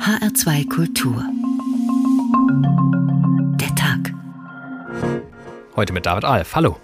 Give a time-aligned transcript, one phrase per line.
[0.00, 1.22] HR2 Kultur.
[3.60, 4.14] Der Tag.
[5.76, 6.54] Heute mit David Alf.
[6.54, 6.78] Hallo.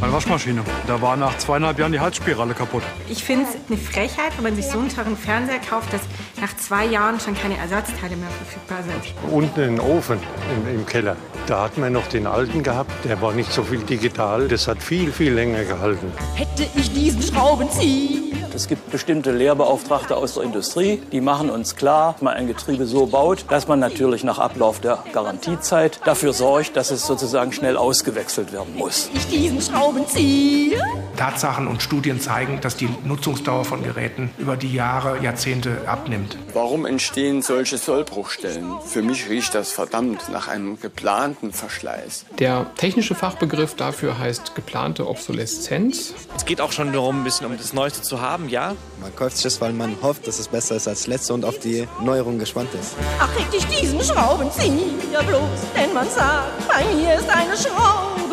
[0.00, 0.64] Meine Waschmaschine.
[0.88, 2.82] Da war nach zweieinhalb Jahren die Halsspirale kaputt.
[3.08, 6.00] Ich finde es eine Frechheit, wenn man sich so einen teuren Fernseher kauft, dass
[6.40, 9.32] nach zwei Jahren schon keine Ersatzteile mehr verfügbar sind.
[9.32, 10.18] Unten im Ofen
[10.56, 11.16] im, im Keller.
[11.46, 12.90] Da hatten wir noch den alten gehabt.
[13.04, 14.48] Der war nicht so viel digital.
[14.48, 16.12] Das hat viel, viel länger gehalten.
[16.34, 22.12] Hätte ich diesen Schraubenzieher es gibt bestimmte Lehrbeauftragte aus der Industrie, die machen uns klar,
[22.14, 26.76] dass man ein Getriebe so baut, dass man natürlich nach Ablauf der Garantiezeit dafür sorgt,
[26.76, 29.10] dass es sozusagen schnell ausgewechselt werden muss.
[29.14, 30.82] Ich diesen Schraubenzieher?
[31.16, 36.38] Tatsachen und Studien zeigen, dass die Nutzungsdauer von Geräten über die Jahre, Jahrzehnte abnimmt.
[36.54, 38.80] Warum entstehen solche Sollbruchstellen?
[38.86, 42.24] Für mich riecht das verdammt nach einem geplanten Verschleiß.
[42.38, 46.14] Der technische Fachbegriff dafür heißt geplante Obsoleszenz.
[46.34, 48.74] Es geht auch schon darum, ein bisschen um das Neueste zu haben haben, ja.
[49.00, 51.58] Man kauft sich das, weil man hofft, dass es besser ist als letzte und auf
[51.58, 52.94] die Neuerung gespannt ist.
[53.18, 55.40] Ach, ich diesen Schraubenzieher bloß,
[55.76, 58.29] denn man sagt, bei mir ist eine Schraube.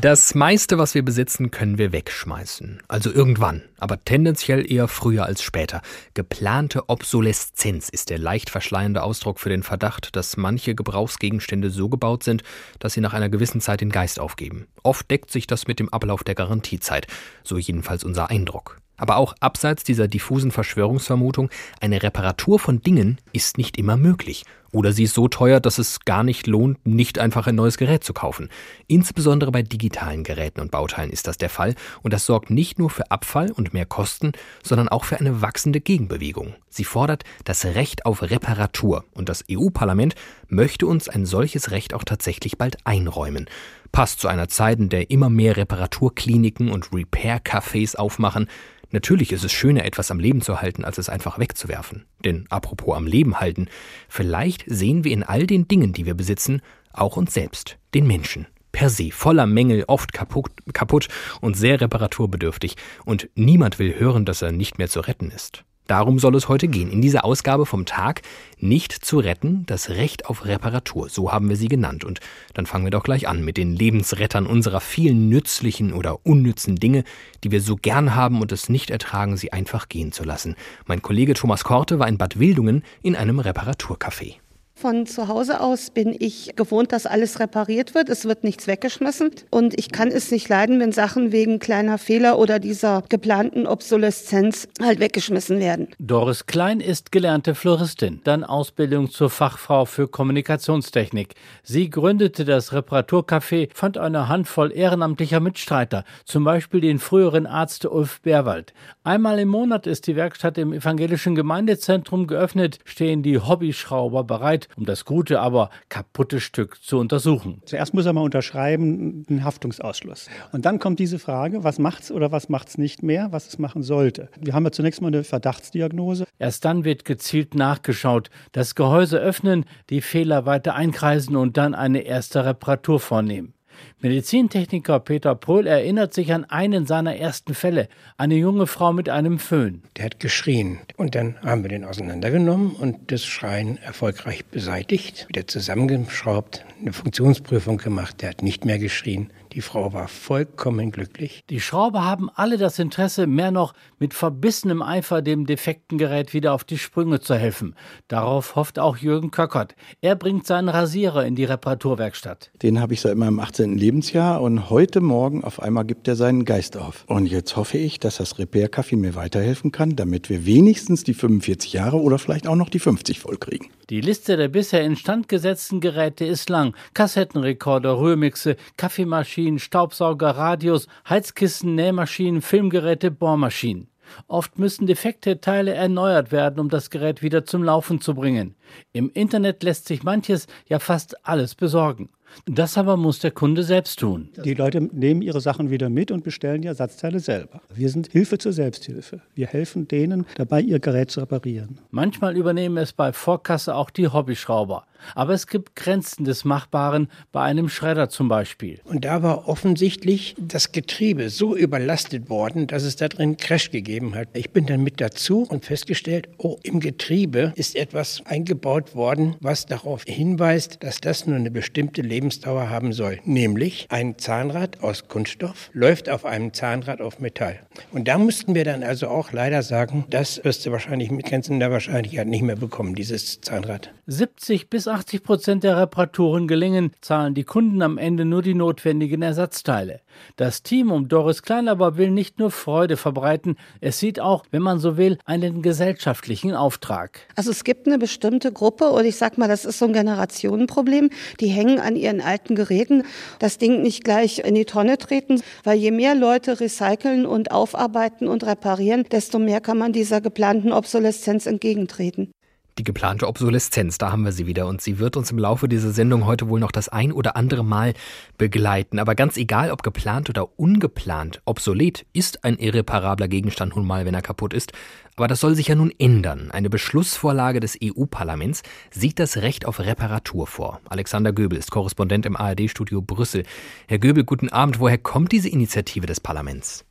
[0.00, 2.84] Das meiste, was wir besitzen, können wir wegschmeißen.
[2.86, 5.82] Also irgendwann, aber tendenziell eher früher als später.
[6.14, 12.22] Geplante Obsoleszenz ist der leicht verschleiernde Ausdruck für den Verdacht, dass manche Gebrauchsgegenstände so gebaut
[12.22, 12.44] sind,
[12.78, 14.68] dass sie nach einer gewissen Zeit den Geist aufgeben.
[14.84, 17.08] Oft deckt sich das mit dem Ablauf der Garantiezeit,
[17.42, 18.78] so jedenfalls unser Eindruck.
[18.98, 24.44] Aber auch abseits dieser diffusen Verschwörungsvermutung, eine Reparatur von Dingen ist nicht immer möglich.
[24.72, 28.04] Oder sie ist so teuer, dass es gar nicht lohnt, nicht einfach ein neues Gerät
[28.04, 28.50] zu kaufen.
[28.86, 32.90] Insbesondere bei digitalen Geräten und Bauteilen ist das der Fall und das sorgt nicht nur
[32.90, 36.54] für Abfall und mehr Kosten, sondern auch für eine wachsende Gegenbewegung.
[36.68, 40.14] Sie fordert das Recht auf Reparatur und das EU-Parlament
[40.48, 43.46] möchte uns ein solches Recht auch tatsächlich bald einräumen.
[43.90, 48.48] Passt zu einer Zeit, in der immer mehr Reparaturkliniken und Repair-Cafés aufmachen,
[48.90, 52.06] Natürlich ist es schöner, etwas am Leben zu halten, als es einfach wegzuwerfen.
[52.24, 53.68] Denn apropos am Leben halten,
[54.08, 58.46] vielleicht sehen wir in all den Dingen, die wir besitzen, auch uns selbst, den Menschen.
[58.72, 61.08] Per se, voller Mängel, oft kaputt, kaputt
[61.40, 62.76] und sehr reparaturbedürftig.
[63.04, 65.64] Und niemand will hören, dass er nicht mehr zu retten ist.
[65.88, 66.92] Darum soll es heute gehen.
[66.92, 68.20] In dieser Ausgabe vom Tag
[68.58, 71.08] nicht zu retten, das Recht auf Reparatur.
[71.08, 72.04] So haben wir sie genannt.
[72.04, 72.20] Und
[72.52, 77.04] dann fangen wir doch gleich an mit den Lebensrettern unserer vielen nützlichen oder unnützen Dinge,
[77.42, 80.56] die wir so gern haben und es nicht ertragen, sie einfach gehen zu lassen.
[80.86, 84.36] Mein Kollege Thomas Korte war in Bad Wildungen in einem Reparaturcafé.
[84.80, 88.08] Von zu Hause aus bin ich gewohnt, dass alles repariert wird.
[88.08, 89.32] Es wird nichts weggeschmissen.
[89.50, 94.68] Und ich kann es nicht leiden, wenn Sachen wegen kleiner Fehler oder dieser geplanten Obsoleszenz
[94.80, 95.88] halt weggeschmissen werden.
[95.98, 101.34] Doris Klein ist gelernte Floristin, dann Ausbildung zur Fachfrau für Kommunikationstechnik.
[101.64, 108.20] Sie gründete das Reparaturcafé, fand eine Handvoll ehrenamtlicher Mitstreiter, zum Beispiel den früheren Arzt Ulf
[108.20, 108.72] Berwald.
[109.02, 114.84] Einmal im Monat ist die Werkstatt im evangelischen Gemeindezentrum geöffnet, stehen die Hobbyschrauber bereit um
[114.84, 117.62] das gute, aber kaputte Stück zu untersuchen.
[117.66, 120.28] Zuerst muss er mal unterschreiben, einen Haftungsausschluss.
[120.52, 123.82] Und dann kommt diese Frage, was macht's oder was macht's nicht mehr, was es machen
[123.82, 124.30] sollte.
[124.40, 126.26] Wir haben ja zunächst mal eine Verdachtsdiagnose.
[126.38, 132.00] Erst dann wird gezielt nachgeschaut, das Gehäuse öffnen, die Fehler weiter einkreisen und dann eine
[132.00, 133.54] erste Reparatur vornehmen.
[134.00, 139.38] Medizintechniker Peter Pohl erinnert sich an einen seiner ersten Fälle, eine junge Frau mit einem
[139.38, 139.82] Föhn.
[139.96, 145.46] Der hat geschrien und dann haben wir den auseinandergenommen und das Schreien erfolgreich beseitigt, wieder
[145.46, 149.30] zusammengeschraubt, eine Funktionsprüfung gemacht, der hat nicht mehr geschrien.
[149.58, 151.42] Die Frau war vollkommen glücklich.
[151.50, 156.52] Die Schrauber haben alle das Interesse, mehr noch mit verbissenem Eifer dem defekten Gerät wieder
[156.52, 157.74] auf die Sprünge zu helfen.
[158.06, 159.74] Darauf hofft auch Jürgen Köckert.
[160.00, 162.52] Er bringt seinen Rasierer in die Reparaturwerkstatt.
[162.62, 163.76] Den habe ich seit meinem 18.
[163.76, 167.02] Lebensjahr und heute Morgen auf einmal gibt er seinen Geist auf.
[167.08, 171.14] Und jetzt hoffe ich, dass das Repair Café mir weiterhelfen kann, damit wir wenigstens die
[171.14, 173.70] 45 Jahre oder vielleicht auch noch die 50 vollkriegen.
[173.90, 176.76] Die Liste der bisher instand gesetzten Geräte ist lang.
[176.92, 183.88] Kassettenrekorder, Rührmixe, Kaffeemaschinen, Staubsauger, Radios, Heizkissen, Nähmaschinen, Filmgeräte, Bohrmaschinen.
[184.26, 188.54] Oft müssen defekte Teile erneuert werden, um das Gerät wieder zum Laufen zu bringen.
[188.92, 192.10] Im Internet lässt sich manches, ja fast alles besorgen.
[192.44, 194.28] Das aber muss der Kunde selbst tun.
[194.44, 197.62] Die Leute nehmen ihre Sachen wieder mit und bestellen die Ersatzteile selber.
[197.74, 199.22] Wir sind Hilfe zur Selbsthilfe.
[199.34, 201.80] Wir helfen denen dabei, ihr Gerät zu reparieren.
[201.90, 204.84] Manchmal übernehmen es bei Vorkasse auch die Hobbyschrauber.
[205.14, 208.80] Aber es gibt Grenzen des Machbaren, bei einem Schredder zum Beispiel.
[208.84, 214.14] Und da war offensichtlich das Getriebe so überlastet worden, dass es da drin Crash gegeben
[214.14, 214.28] hat.
[214.34, 219.66] Ich bin dann mit dazu und festgestellt, oh, im Getriebe ist etwas eingebaut worden, was
[219.66, 223.20] darauf hinweist, dass das nur eine bestimmte Lebensdauer haben soll.
[223.24, 227.60] Nämlich ein Zahnrad aus Kunststoff läuft auf einem Zahnrad auf Metall.
[227.92, 231.70] Und da mussten wir dann also auch leider sagen, das wirst du wahrscheinlich mit grenzender
[231.70, 233.92] Wahrscheinlichkeit nicht mehr bekommen, dieses Zahnrad.
[234.06, 239.22] 70 bis 80 Prozent der Reparaturen gelingen, zahlen die Kunden am Ende nur die notwendigen
[239.22, 240.00] Ersatzteile.
[240.36, 244.78] Das Team um Doris Kleinlaber will nicht nur Freude verbreiten, es sieht auch, wenn man
[244.78, 247.20] so will, einen gesellschaftlichen Auftrag.
[247.36, 251.10] Also es gibt eine bestimmte Gruppe und ich sag mal, das ist so ein Generationenproblem.
[251.40, 253.04] Die hängen an ihren alten Geräten,
[253.38, 258.28] das Ding nicht gleich in die Tonne treten, weil je mehr Leute recyceln und aufarbeiten
[258.28, 262.32] und reparieren, desto mehr kann man dieser geplanten Obsoleszenz entgegentreten.
[262.78, 264.68] Die geplante Obsoleszenz, da haben wir sie wieder.
[264.68, 267.64] Und sie wird uns im Laufe dieser Sendung heute wohl noch das ein oder andere
[267.64, 267.92] Mal
[268.38, 269.00] begleiten.
[269.00, 274.14] Aber ganz egal, ob geplant oder ungeplant, obsolet ist ein irreparabler Gegenstand nun mal, wenn
[274.14, 274.72] er kaputt ist.
[275.16, 276.52] Aber das soll sich ja nun ändern.
[276.52, 280.80] Eine Beschlussvorlage des EU-Parlaments sieht das Recht auf Reparatur vor.
[280.88, 283.42] Alexander Göbel ist Korrespondent im ARD-Studio Brüssel.
[283.88, 284.78] Herr Göbel, guten Abend.
[284.78, 286.84] Woher kommt diese Initiative des Parlaments?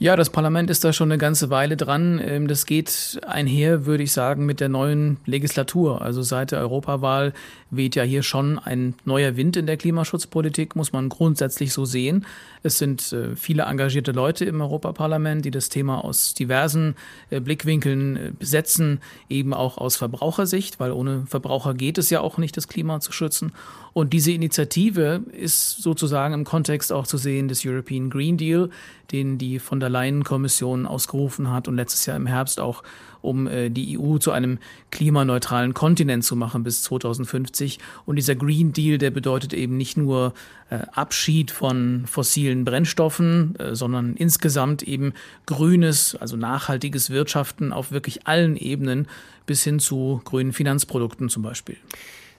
[0.00, 2.20] Ja, das Parlament ist da schon eine ganze Weile dran.
[2.24, 6.02] Ähm, das geht einher, würde ich sagen, mit der neuen Legislatur.
[6.02, 7.32] Also seit der Europawahl
[7.72, 12.26] weht ja hier schon ein neuer Wind in der Klimaschutzpolitik, muss man grundsätzlich so sehen.
[12.62, 16.96] Es sind äh, viele engagierte Leute im Europaparlament, die das Thema aus diversen
[17.30, 22.38] äh, Blickwinkeln äh, besetzen, eben auch aus Verbrauchersicht, weil ohne Verbraucher geht es ja auch
[22.38, 23.52] nicht, das Klima zu schützen.
[23.92, 28.70] Und diese Initiative ist sozusagen im Kontext auch zu sehen des European Green Deal,
[29.12, 32.82] den die von der Leyen-Kommission ausgerufen hat und letztes Jahr im Herbst auch
[33.28, 34.58] um äh, die EU zu einem
[34.90, 37.78] klimaneutralen Kontinent zu machen bis 2050.
[38.06, 40.32] Und dieser Green Deal, der bedeutet eben nicht nur
[40.70, 45.12] äh, Abschied von fossilen Brennstoffen, äh, sondern insgesamt eben
[45.46, 49.06] grünes, also nachhaltiges Wirtschaften auf wirklich allen Ebenen
[49.46, 51.76] bis hin zu grünen Finanzprodukten zum Beispiel.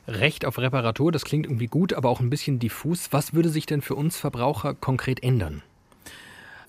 [0.07, 3.09] Recht auf Reparatur, das klingt irgendwie gut, aber auch ein bisschen diffus.
[3.11, 5.61] Was würde sich denn für uns Verbraucher konkret ändern?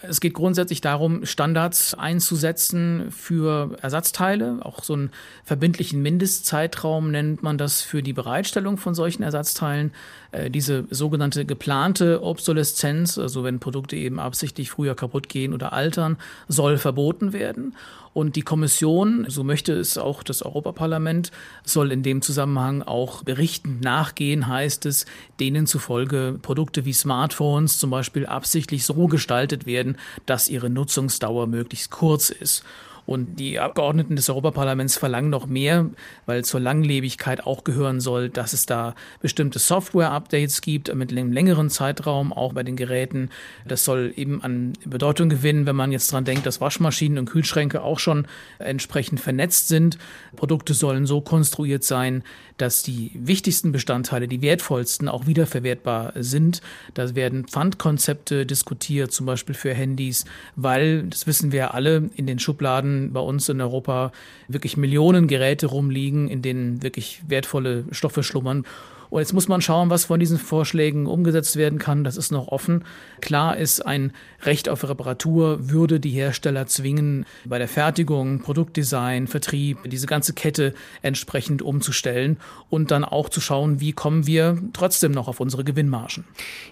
[0.02, 4.60] Es geht grundsätzlich darum, Standards einzusetzen für Ersatzteile.
[4.62, 5.10] Auch so einen
[5.44, 9.92] verbindlichen Mindestzeitraum nennt man das für die Bereitstellung von solchen Ersatzteilen.
[10.32, 16.16] Äh, diese sogenannte geplante Obsoleszenz, also wenn Produkte eben absichtlich früher kaputt gehen oder altern,
[16.48, 17.74] soll verboten werden.
[18.12, 21.30] Und die Kommission, so möchte es auch das Europaparlament,
[21.64, 25.06] soll in dem Zusammenhang auch Berichten nachgehen, heißt es,
[25.38, 31.92] denen zufolge Produkte wie Smartphones zum Beispiel absichtlich so gestaltet werden, dass ihre Nutzungsdauer möglichst
[31.92, 32.64] kurz ist.
[33.10, 35.90] Und die Abgeordneten des Europaparlaments verlangen noch mehr,
[36.26, 41.70] weil zur Langlebigkeit auch gehören soll, dass es da bestimmte Software-Updates gibt mit einem längeren
[41.70, 43.30] Zeitraum, auch bei den Geräten.
[43.66, 47.82] Das soll eben an Bedeutung gewinnen, wenn man jetzt dran denkt, dass Waschmaschinen und Kühlschränke
[47.82, 48.28] auch schon
[48.60, 49.98] entsprechend vernetzt sind.
[50.36, 52.22] Produkte sollen so konstruiert sein,
[52.58, 56.60] dass die wichtigsten Bestandteile, die wertvollsten, auch wiederverwertbar sind.
[56.94, 62.38] Da werden Pfandkonzepte diskutiert, zum Beispiel für Handys, weil, das wissen wir alle, in den
[62.38, 64.12] Schubladen bei uns in Europa
[64.48, 68.64] wirklich Millionen Geräte rumliegen, in denen wirklich wertvolle Stoffe schlummern.
[69.10, 72.04] Und jetzt muss man schauen, was von diesen Vorschlägen umgesetzt werden kann.
[72.04, 72.84] Das ist noch offen.
[73.20, 74.12] Klar ist, ein
[74.42, 80.74] Recht auf Reparatur würde die Hersteller zwingen, bei der Fertigung, Produktdesign, Vertrieb, diese ganze Kette
[81.02, 86.24] entsprechend umzustellen und dann auch zu schauen, wie kommen wir trotzdem noch auf unsere Gewinnmargen.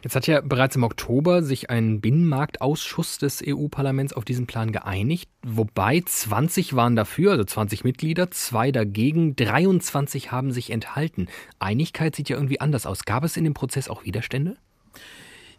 [0.02, 5.28] Jetzt hat ja bereits im Oktober sich ein Binnenmarktausschuss des EU-Parlaments auf diesen Plan geeinigt,
[5.42, 11.26] wobei 20 waren dafür, also 20 Mitglieder, zwei dagegen, 23 haben sich enthalten.
[11.58, 13.04] Einigkeit sieht ja irgendwie anders aus.
[13.04, 14.56] Gab es in dem Prozess auch Widerstände?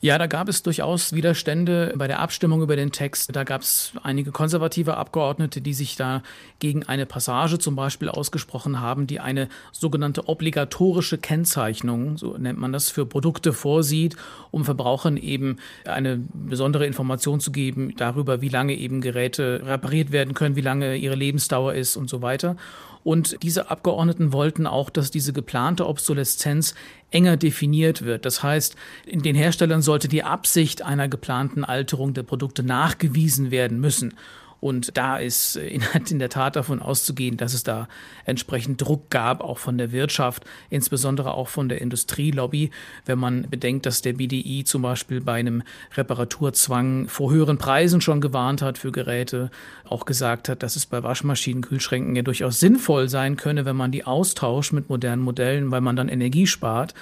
[0.02, 3.36] Ja, da gab es durchaus Widerstände bei der Abstimmung über den Text.
[3.36, 6.24] Da gab es einige konservative Abgeordnete, die sich da
[6.60, 12.72] gegen eine Passage zum Beispiel ausgesprochen haben, die eine sogenannte obligatorische Kennzeichnung, so nennt man
[12.72, 14.16] das, für Produkte vorsieht,
[14.52, 20.34] um Verbrauchern eben eine besondere Information zu geben darüber, wie lange eben Geräte repariert werden
[20.34, 22.56] können, wie lange ihre Lebensdauer ist und so weiter.
[23.04, 26.76] Und diese Abgeordneten wollten auch, dass diese geplante Obsoleszenz
[27.12, 28.26] enger definiert wird.
[28.26, 28.76] Das heißt,
[29.06, 34.16] in den Herstellern sollte die Absicht einer geplanten Alterung der Produkte nachgewiesen werden müssen.
[34.60, 35.56] Und da ist
[36.10, 37.88] in der Tat davon auszugehen, dass es da
[38.26, 42.72] entsprechend Druck gab, auch von der Wirtschaft, insbesondere auch von der Industrielobby,
[43.06, 45.64] wenn man bedenkt, dass der BDI zum Beispiel bei einem
[45.96, 49.52] Reparaturzwang vor höheren Preisen schon gewarnt hat für Geräte,
[49.86, 53.92] auch gesagt hat, dass es bei Waschmaschinen, Kühlschränken ja durchaus sinnvoll sein könne, wenn man
[53.92, 56.94] die austauscht mit modernen Modellen, weil man dann Energie spart.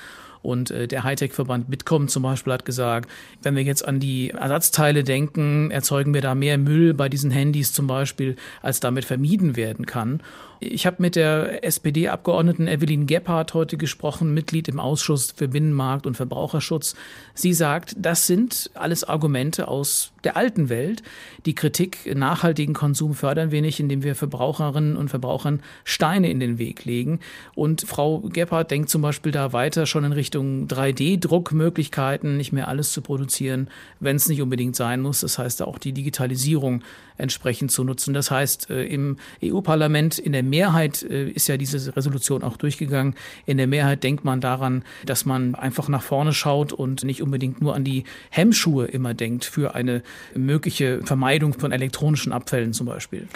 [0.41, 3.10] Und äh, der Hightech-Verband Bitkom zum Beispiel hat gesagt,
[3.44, 7.74] wenn wir jetzt an die Ersatzteile denken, erzeugen wir da mehr Müll bei diesen Handys
[7.74, 10.22] zum Beispiel, als damit vermieden werden kann.
[10.59, 16.17] Ich habe mit der SPD-Abgeordneten Evelyn Gebhardt heute gesprochen, Mitglied im Ausschuss für Binnenmarkt und
[16.17, 16.95] Verbraucherschutz.
[17.35, 21.03] Sie sagt, das sind alles Argumente aus der alten Welt.
[21.45, 26.57] Die Kritik, nachhaltigen Konsum fördern wir nicht, indem wir Verbraucherinnen und Verbrauchern Steine in den
[26.57, 27.19] Weg legen.
[27.53, 32.93] Und Frau Gebhardt denkt zum Beispiel da weiter schon in Richtung 3D-Druckmöglichkeiten, nicht mehr alles
[32.93, 35.19] zu produzieren, wenn es nicht unbedingt sein muss.
[35.21, 36.81] Das heißt auch die Digitalisierung
[37.17, 38.13] entsprechend zu nutzen.
[38.13, 43.16] Das heißt, äh, im EU-Parlament in der Mehrheit äh, ist ja diese Resolution auch durchgegangen.
[43.46, 47.62] In der Mehrheit denkt man daran, dass man einfach nach vorne schaut und nicht unbedingt
[47.62, 50.01] nur an die Hemmschuhe immer denkt für eine
[50.36, 53.27] mögliche Vermeidung von elektronischen Abfällen zum Beispiel.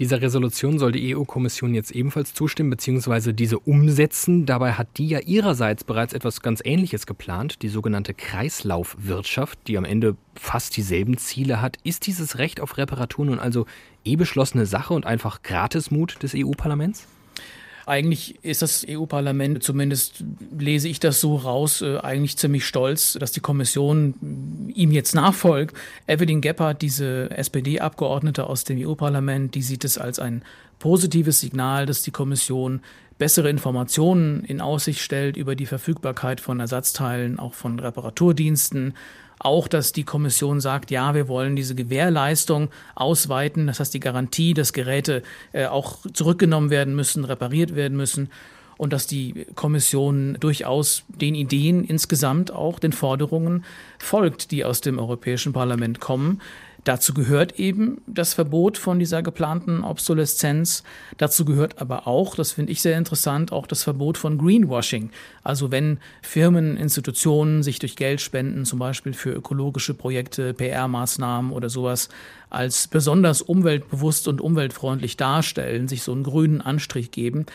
[0.00, 3.34] Dieser Resolution soll die EU-Kommission jetzt ebenfalls zustimmen bzw.
[3.34, 4.46] diese umsetzen.
[4.46, 9.84] Dabei hat die ja ihrerseits bereits etwas ganz Ähnliches geplant, die sogenannte Kreislaufwirtschaft, die am
[9.84, 11.76] Ende fast dieselben Ziele hat.
[11.84, 13.66] Ist dieses Recht auf Reparatur nun also
[14.04, 17.06] eh beschlossene Sache und einfach Gratismut des EU-Parlaments?
[17.86, 20.22] Eigentlich ist das EU-Parlament, zumindest
[20.56, 24.14] lese ich das so raus, äh, eigentlich ziemlich stolz, dass die Kommission
[24.74, 25.74] ihm jetzt nachfolgt.
[26.06, 30.44] Evelyn Gebhardt, diese SPD-Abgeordnete aus dem EU-Parlament, die sieht es als ein
[30.78, 32.80] positives Signal, dass die Kommission
[33.18, 38.94] bessere Informationen in Aussicht stellt über die Verfügbarkeit von Ersatzteilen, auch von Reparaturdiensten
[39.40, 44.54] auch, dass die Kommission sagt, ja, wir wollen diese Gewährleistung ausweiten, das heißt die Garantie,
[44.54, 48.30] dass Geräte äh, auch zurückgenommen werden müssen, repariert werden müssen
[48.76, 53.64] und dass die Kommission durchaus den Ideen insgesamt auch den Forderungen
[53.98, 56.40] folgt, die aus dem Europäischen Parlament kommen.
[56.84, 60.82] Dazu gehört eben das Verbot von dieser geplanten Obsoleszenz.
[61.18, 65.10] Dazu gehört aber auch, das finde ich sehr interessant, auch das Verbot von Greenwashing.
[65.42, 72.08] Also wenn Firmen, Institutionen sich durch Geldspenden, zum Beispiel für ökologische Projekte, PR-Maßnahmen oder sowas,
[72.48, 77.46] als besonders umweltbewusst und umweltfreundlich darstellen, sich so einen grünen Anstrich geben,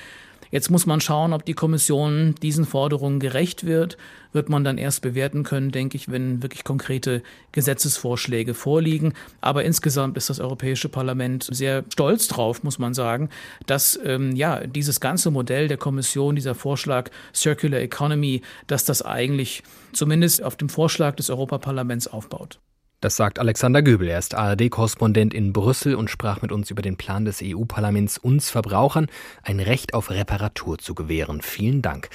[0.55, 3.97] Jetzt muss man schauen, ob die Kommission diesen Forderungen gerecht wird.
[4.31, 9.15] Wird man dann erst bewerten können, denke ich, wenn wirklich konkrete Gesetzesvorschläge vorliegen.
[9.41, 13.27] Aber insgesamt ist das Europäische Parlament sehr stolz drauf, muss man sagen,
[13.65, 19.62] dass ähm, ja dieses ganze Modell der Kommission, dieser Vorschlag Circular Economy, dass das eigentlich
[19.91, 22.62] zumindest auf dem Vorschlag des Europaparlaments aufbaut.
[23.05, 24.07] Das sagt Alexander Göbel.
[24.07, 28.50] Er ist ARD-Korrespondent in Brüssel und sprach mit uns über den Plan des EU-Parlaments, uns
[28.50, 29.09] Verbrauchern
[29.43, 31.43] ein Recht auf Reparatur zu gewähren.
[31.43, 32.09] Vielen Dank.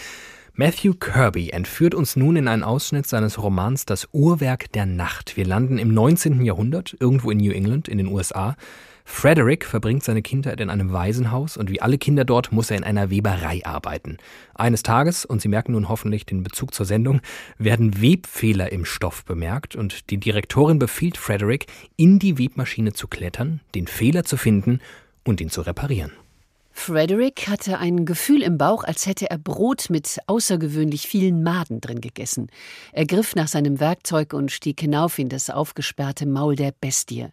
[0.54, 5.37] Matthew Kirby entführt uns nun in einen Ausschnitt seines Romans Das Uhrwerk der Nacht.
[5.37, 6.44] Wir landen im 19.
[6.44, 8.56] Jahrhundert, irgendwo in New England, in den USA.
[9.11, 12.85] Frederick verbringt seine Kindheit in einem Waisenhaus und wie alle Kinder dort muss er in
[12.85, 14.17] einer Weberei arbeiten.
[14.55, 17.21] Eines Tages, und Sie merken nun hoffentlich den Bezug zur Sendung,
[17.59, 23.61] werden Webfehler im Stoff bemerkt und die Direktorin befiehlt Frederick, in die Webmaschine zu klettern,
[23.75, 24.81] den Fehler zu finden
[25.25, 26.12] und ihn zu reparieren.
[26.83, 32.01] Frederick hatte ein Gefühl im Bauch, als hätte er Brot mit außergewöhnlich vielen Maden drin
[32.01, 32.51] gegessen.
[32.95, 37.29] Er griff nach seinem Werkzeug und stieg hinauf in das aufgesperrte Maul der Bestie.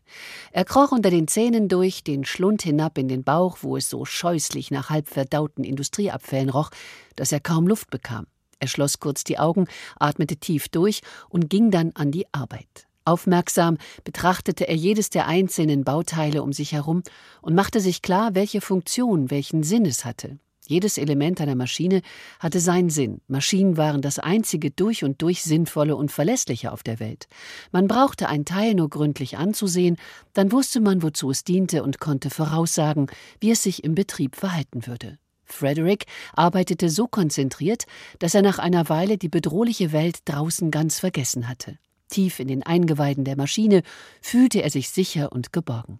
[0.51, 4.03] Er kroch unter den Zähnen durch, den Schlund hinab in den Bauch, wo es so
[4.03, 6.69] scheußlich nach halbverdauten Industrieabfällen roch,
[7.15, 8.27] dass er kaum Luft bekam.
[8.59, 10.99] Er schloss kurz die Augen, atmete tief durch
[11.29, 12.86] und ging dann an die Arbeit.
[13.07, 17.03] Aufmerksam betrachtete er jedes der einzelnen Bauteile um sich herum
[17.41, 20.39] und machte sich klar, welche Funktion, welchen Sinn es hatte.
[20.67, 22.01] Jedes Element einer Maschine
[22.41, 23.21] hatte seinen Sinn.
[23.29, 27.27] Maschinen waren das einzige durch und durch sinnvolle und verlässliche auf der Welt.
[27.71, 29.95] Man brauchte ein Teil nur gründlich anzusehen,
[30.33, 33.07] dann wusste man, wozu es diente und konnte voraussagen,
[33.39, 35.17] wie es sich im Betrieb verhalten würde.
[35.45, 37.85] Frederick arbeitete so konzentriert,
[38.19, 41.77] dass er nach einer Weile die bedrohliche Welt draußen ganz vergessen hatte.
[42.07, 43.83] Tief in den Eingeweiden der Maschine
[44.21, 45.99] fühlte er sich sicher und geborgen.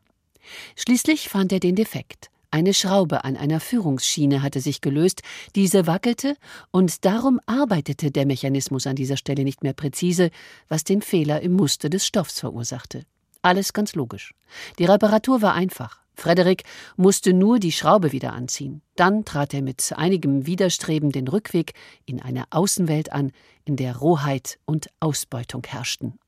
[0.76, 2.30] Schließlich fand er den Defekt.
[2.50, 5.22] Eine Schraube an einer Führungsschiene hatte sich gelöst,
[5.56, 6.38] diese wackelte,
[6.72, 10.32] und darum arbeitete der Mechanismus an dieser Stelle nicht mehr präzise,
[10.70, 13.06] was den Fehler im Muster des Stoffs verursachte.
[13.42, 14.34] Alles ganz logisch.
[14.80, 16.00] Die Reparatur war einfach.
[16.18, 16.64] Frederik
[16.96, 18.82] musste nur die Schraube wieder anziehen.
[18.96, 21.74] Dann trat er mit einigem Widerstreben den Rückweg
[22.06, 23.32] in eine Außenwelt an,
[23.66, 26.20] in der Rohheit und Ausbeutung herrschten.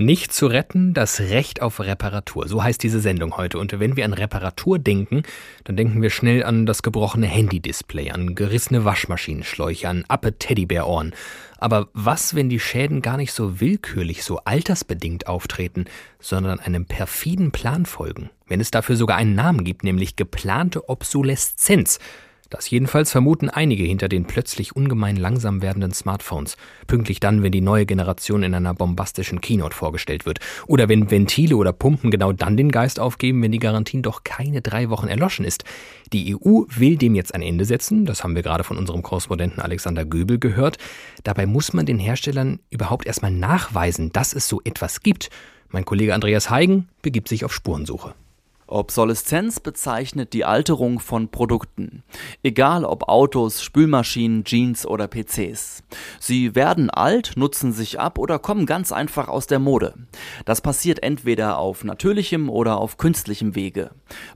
[0.00, 2.46] Nicht zu retten, das Recht auf Reparatur.
[2.46, 3.58] So heißt diese Sendung heute.
[3.58, 5.24] Und wenn wir an Reparatur denken,
[5.64, 11.16] dann denken wir schnell an das gebrochene Handy-Display, an gerissene Waschmaschinenschläuche, an appe Teddybärohren.
[11.58, 15.86] Aber was, wenn die Schäden gar nicht so willkürlich, so altersbedingt auftreten,
[16.20, 18.30] sondern einem perfiden Plan folgen?
[18.46, 21.98] Wenn es dafür sogar einen Namen gibt, nämlich geplante Obsoleszenz.
[22.50, 26.56] Das jedenfalls vermuten einige hinter den plötzlich ungemein langsam werdenden Smartphones.
[26.86, 30.40] Pünktlich dann, wenn die neue Generation in einer bombastischen Keynote vorgestellt wird.
[30.66, 34.62] Oder wenn Ventile oder Pumpen genau dann den Geist aufgeben, wenn die Garantie doch keine
[34.62, 35.64] drei Wochen erloschen ist.
[36.14, 38.06] Die EU will dem jetzt ein Ende setzen.
[38.06, 40.78] Das haben wir gerade von unserem Korrespondenten Alexander Göbel gehört.
[41.24, 45.28] Dabei muss man den Herstellern überhaupt erstmal nachweisen, dass es so etwas gibt.
[45.68, 48.14] Mein Kollege Andreas Heigen begibt sich auf Spurensuche.
[48.68, 52.02] Obsoleszenz bezeichnet die Alterung von Produkten,
[52.42, 55.82] egal ob Autos, Spülmaschinen, Jeans oder PCs.
[56.20, 59.94] Sie werden alt, nutzen sich ab oder kommen ganz einfach aus der Mode.
[60.44, 63.90] Das passiert entweder auf natürlichem oder auf künstlichem Wege.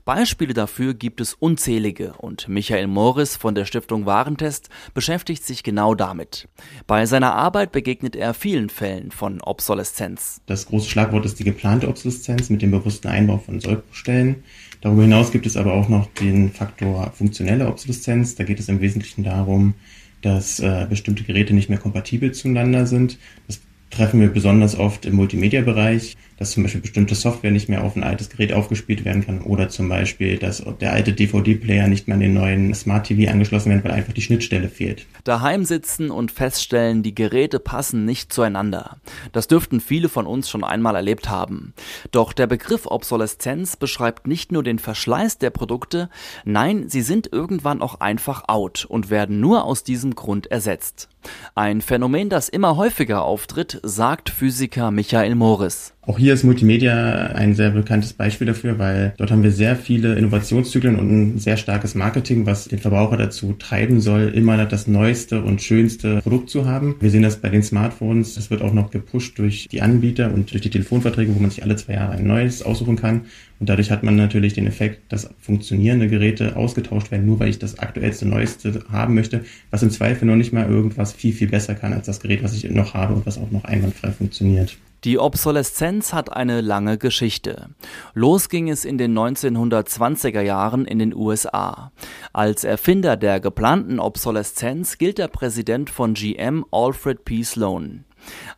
[0.05, 5.95] Beispiele dafür gibt es unzählige und Michael Morris von der Stiftung Warentest beschäftigt sich genau
[5.95, 6.47] damit.
[6.87, 10.41] Bei seiner Arbeit begegnet er vielen Fällen von Obsoleszenz.
[10.45, 14.43] Das große Schlagwort ist die geplante Obsoleszenz mit dem bewussten Einbau von Sollbruchstellen stellen.
[14.81, 18.35] Darüber hinaus gibt es aber auch noch den Faktor funktionelle Obsoleszenz.
[18.35, 19.75] Da geht es im Wesentlichen darum,
[20.21, 23.17] dass äh, bestimmte Geräte nicht mehr kompatibel zueinander sind.
[23.47, 23.61] Das
[23.91, 28.03] treffen wir besonders oft im Multimedia-Bereich dass zum Beispiel bestimmte Software nicht mehr auf ein
[28.03, 32.21] altes Gerät aufgespielt werden kann oder zum Beispiel, dass der alte DVD-Player nicht mehr an
[32.21, 35.05] den neuen Smart TV angeschlossen wird, weil einfach die Schnittstelle fehlt.
[35.23, 38.97] Daheim sitzen und feststellen, die Geräte passen nicht zueinander.
[39.31, 41.73] Das dürften viele von uns schon einmal erlebt haben.
[42.11, 46.09] Doch der Begriff Obsoleszenz beschreibt nicht nur den Verschleiß der Produkte,
[46.45, 51.09] nein, sie sind irgendwann auch einfach out und werden nur aus diesem Grund ersetzt.
[51.55, 55.92] Ein Phänomen, das immer häufiger auftritt, sagt Physiker Michael Morris.
[56.05, 60.15] Auch hier ist Multimedia ein sehr bekanntes Beispiel dafür, weil dort haben wir sehr viele
[60.15, 65.41] Innovationszyklen und ein sehr starkes Marketing, was den Verbraucher dazu treiben soll, immer das neueste
[65.41, 66.95] und schönste Produkt zu haben.
[66.99, 68.35] Wir sehen das bei den Smartphones.
[68.35, 71.63] Das wird auch noch gepusht durch die Anbieter und durch die Telefonverträge, wo man sich
[71.63, 73.21] alle zwei Jahre ein neues aussuchen kann.
[73.61, 77.59] Und dadurch hat man natürlich den Effekt, dass funktionierende Geräte ausgetauscht werden, nur weil ich
[77.59, 81.75] das aktuellste, neueste haben möchte, was im Zweifel noch nicht mal irgendwas viel, viel besser
[81.75, 84.77] kann als das Gerät, was ich noch habe und was auch noch einwandfrei funktioniert.
[85.03, 87.69] Die Obsoleszenz hat eine lange Geschichte.
[88.13, 91.91] Los ging es in den 1920er Jahren in den USA.
[92.31, 97.43] Als Erfinder der geplanten Obsoleszenz gilt der Präsident von GM Alfred P.
[97.43, 98.05] Sloan.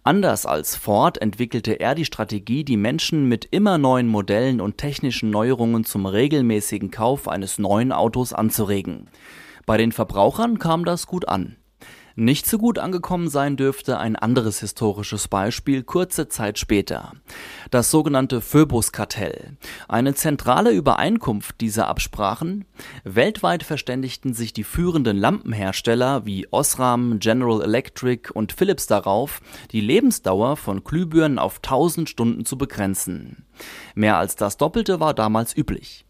[0.03, 5.31] Anders als Ford entwickelte er die Strategie, die Menschen mit immer neuen Modellen und technischen
[5.31, 9.09] Neuerungen zum regelmäßigen Kauf eines neuen Autos anzuregen.
[9.65, 11.55] Bei den Verbrauchern kam das gut an.
[12.17, 17.11] Nicht so gut angekommen sein dürfte ein anderes historisches Beispiel kurze Zeit später.
[17.71, 19.57] Das sogenannte Phoebus-Kartell.
[19.89, 22.63] Eine zentrale Übereinkunft dieser Absprachen.
[23.03, 30.55] Weltweit verständigten sich die führenden Lampenhersteller wie Osram, General Electric und Philips darauf, die Lebensdauer
[30.55, 33.45] von Glühbirnen auf 1000 Stunden zu begrenzen.
[33.93, 36.04] Mehr als das Doppelte war damals üblich.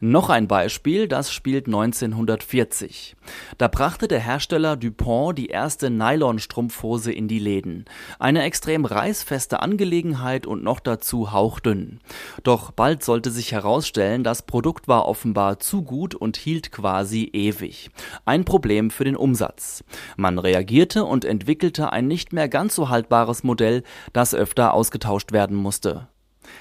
[0.00, 3.16] Noch ein Beispiel, das spielt 1940.
[3.58, 7.84] Da brachte der Hersteller Dupont die erste Nylonstrumpfhose in die Läden.
[8.18, 12.00] Eine extrem reißfeste Angelegenheit und noch dazu hauchdünn.
[12.42, 17.90] Doch bald sollte sich herausstellen, das Produkt war offenbar zu gut und hielt quasi ewig.
[18.24, 19.84] Ein Problem für den Umsatz.
[20.16, 25.56] Man reagierte und entwickelte ein nicht mehr ganz so haltbares Modell, das öfter ausgetauscht werden
[25.56, 26.08] musste.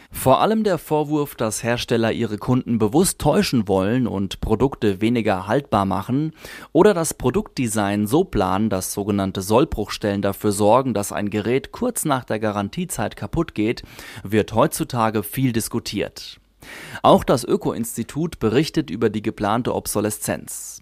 [0.10, 5.86] Vor allem der Vorwurf, dass Hersteller ihre Kunden bewusst täuschen wollen und Produkte weniger haltbar
[5.86, 6.32] machen
[6.72, 12.24] oder das Produktdesign so planen, dass sogenannte Sollbruchstellen dafür sorgen, dass ein Gerät kurz nach
[12.24, 13.84] der Garantiezeit kaputt geht,
[14.24, 16.40] wird heutzutage viel diskutiert.
[17.02, 20.82] Auch das Öko-Institut berichtet über die geplante Obsoleszenz.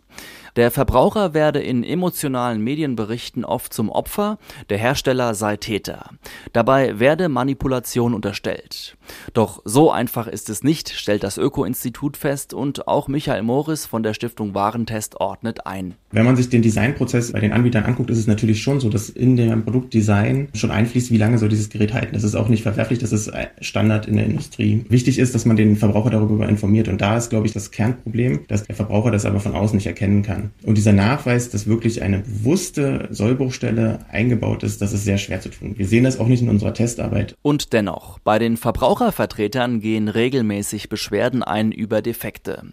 [0.55, 4.37] Der Verbraucher werde in emotionalen Medienberichten oft zum Opfer,
[4.69, 6.11] der Hersteller sei Täter.
[6.53, 8.95] Dabei werde Manipulation unterstellt.
[9.33, 14.01] Doch so einfach ist es nicht, stellt das Öko-Institut fest und auch Michael Morris von
[14.01, 15.95] der Stiftung Warentest ordnet ein.
[16.11, 19.09] Wenn man sich den Designprozess bei den Anbietern anguckt, ist es natürlich schon so, dass
[19.09, 22.13] in dem Produktdesign schon einfließt, wie lange soll dieses Gerät halten.
[22.13, 24.85] Das ist auch nicht verwerflich, das ist Standard in der Industrie.
[24.87, 28.47] Wichtig ist, dass man den Verbraucher darüber informiert und da ist, glaube ich, das Kernproblem,
[28.47, 30.44] dass der Verbraucher das aber von außen nicht erkennen kann.
[30.63, 35.49] Und dieser Nachweis, dass wirklich eine bewusste Sollbruchstelle eingebaut ist, das ist sehr schwer zu
[35.49, 35.75] tun.
[35.77, 37.35] Wir sehen das auch nicht in unserer Testarbeit.
[37.41, 42.63] Und dennoch, bei den Verbrauchervertretern gehen regelmäßig Beschwerden ein über Defekte.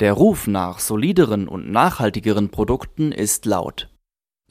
[0.00, 3.91] Der Ruf nach solideren und nachhaltigeren Produkten ist laut.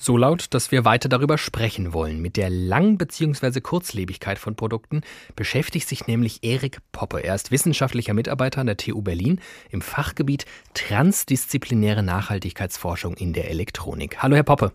[0.04, 2.24] So laut, dass wir weiter darüber sprechen wollen.
[2.24, 3.62] Mit der Lang- bzw.
[3.62, 5.02] Kurzlebigkeit von Produkten
[5.36, 7.24] beschäftigt sich nämlich Erik Poppe.
[7.24, 14.24] Er ist wissenschaftlicher Mitarbeiter an der TU Berlin im Fachgebiet Transdisziplinäre Nachhaltigkeitsforschung in der Elektronik.
[14.24, 14.72] Hallo, Herr Poppe.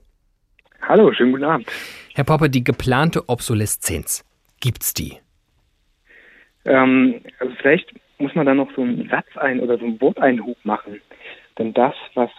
[0.81, 1.67] Hallo, schönen guten Abend.
[2.15, 4.25] Herr Poppe, die geplante Obsoleszenz,
[4.61, 5.19] gibt's die?
[6.65, 10.57] Ähm, also vielleicht muss man da noch so einen Satz ein oder so einen Worteinhub
[10.63, 11.01] machen.
[11.59, 12.31] Denn das, was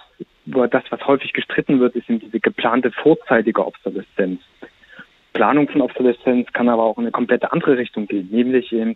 [0.46, 4.42] das, was häufig gestritten wird, ist eben diese geplante vorzeitige Obsoleszenz.
[5.34, 8.96] Planung von Obsoleszenz kann aber auch in eine komplette andere Richtung gehen, nämlich eben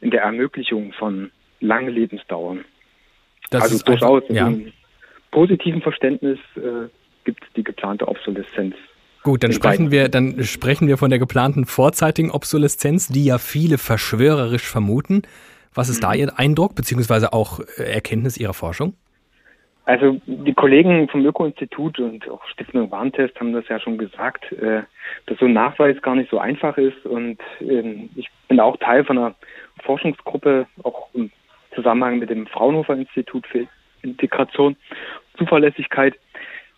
[0.00, 2.64] in der Ermöglichung von langen Lebensdauern.
[3.50, 4.48] Das also durchaus einfach, ja.
[4.48, 4.72] im
[5.30, 6.88] positiven Verständnis äh,
[7.24, 8.74] gibt es die geplante Obsoleszenz.
[9.22, 13.78] Gut, dann sprechen wir, dann sprechen wir von der geplanten vorzeitigen Obsoleszenz, die ja viele
[13.78, 15.22] verschwörerisch vermuten.
[15.74, 16.20] Was ist da Mhm.
[16.20, 18.94] Ihr Eindruck, beziehungsweise auch äh, Erkenntnis Ihrer Forschung?
[19.88, 24.82] Also die Kollegen vom Öko-Institut und auch Stiftung Warntest haben das ja schon gesagt, äh,
[25.24, 27.06] dass so ein Nachweis gar nicht so einfach ist.
[27.06, 29.34] Und ähm, ich bin auch Teil von einer
[29.82, 31.30] Forschungsgruppe, auch im
[31.74, 33.66] Zusammenhang mit dem Fraunhofer Institut für
[34.02, 34.76] Integration,
[35.38, 36.18] Zuverlässigkeit.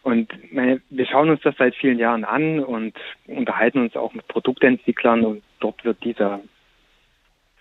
[0.05, 2.94] Und wir schauen uns das seit vielen Jahren an und
[3.27, 6.38] unterhalten uns auch mit Produktentwicklern und dort wird dieser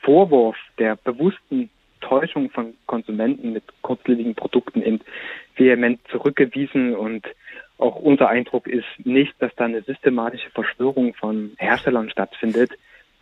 [0.03, 4.99] Vorwurf der bewussten Täuschung von Konsumenten mit kurzlebigen Produkten eben
[5.55, 7.25] vehement zurückgewiesen und
[7.77, 12.71] auch unser Eindruck ist nicht, dass da eine systematische Verschwörung von Herstellern stattfindet,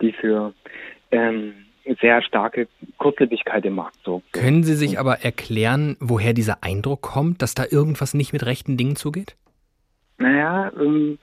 [0.00, 0.52] die für
[1.12, 1.54] ähm,
[2.00, 4.32] sehr starke Kurzlebigkeit im Markt sorgt.
[4.32, 8.76] Können Sie sich aber erklären, woher dieser Eindruck kommt, dass da irgendwas nicht mit rechten
[8.76, 9.36] Dingen zugeht?
[10.18, 11.18] Naja, ähm,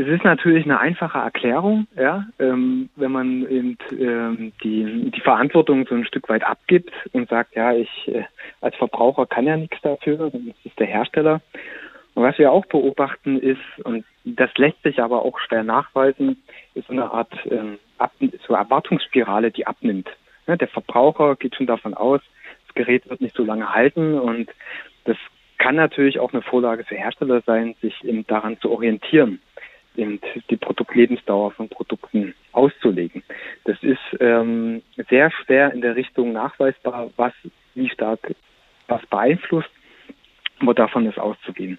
[0.00, 5.86] es ist natürlich eine einfache Erklärung, ja, ähm, wenn man eben ähm, die, die Verantwortung
[5.86, 8.24] so ein Stück weit abgibt und sagt, ja, ich äh,
[8.62, 11.42] als Verbraucher kann ja nichts dafür, dann ist der Hersteller.
[12.14, 16.42] Und was wir auch beobachten ist, und das lässt sich aber auch schwer nachweisen,
[16.74, 18.12] ist so eine Art ähm, Ab
[18.48, 20.08] so Erwartungsspirale, die abnimmt.
[20.46, 22.22] Ja, der Verbraucher geht schon davon aus,
[22.66, 24.48] das Gerät wird nicht so lange halten und
[25.04, 25.18] das
[25.58, 29.40] kann natürlich auch eine Vorlage für Hersteller sein, sich eben daran zu orientieren,
[29.96, 33.22] die Produktlebensdauer von Produkten auszulegen.
[33.64, 37.32] Das ist ähm, sehr schwer in der Richtung nachweisbar, was
[37.74, 38.34] wie stark
[38.88, 39.70] was beeinflusst,
[40.60, 41.78] aber davon ist auszugehen.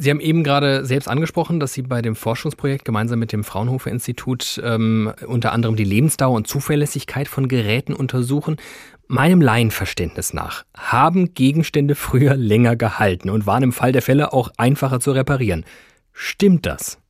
[0.00, 3.90] Sie haben eben gerade selbst angesprochen, dass Sie bei dem Forschungsprojekt gemeinsam mit dem Fraunhofer
[3.90, 8.58] Institut ähm, unter anderem die Lebensdauer und Zuverlässigkeit von Geräten untersuchen.
[9.08, 14.52] Meinem Laienverständnis nach haben Gegenstände früher länger gehalten und waren im Fall der Fälle auch
[14.56, 15.64] einfacher zu reparieren.
[16.20, 17.00] Stimmt das?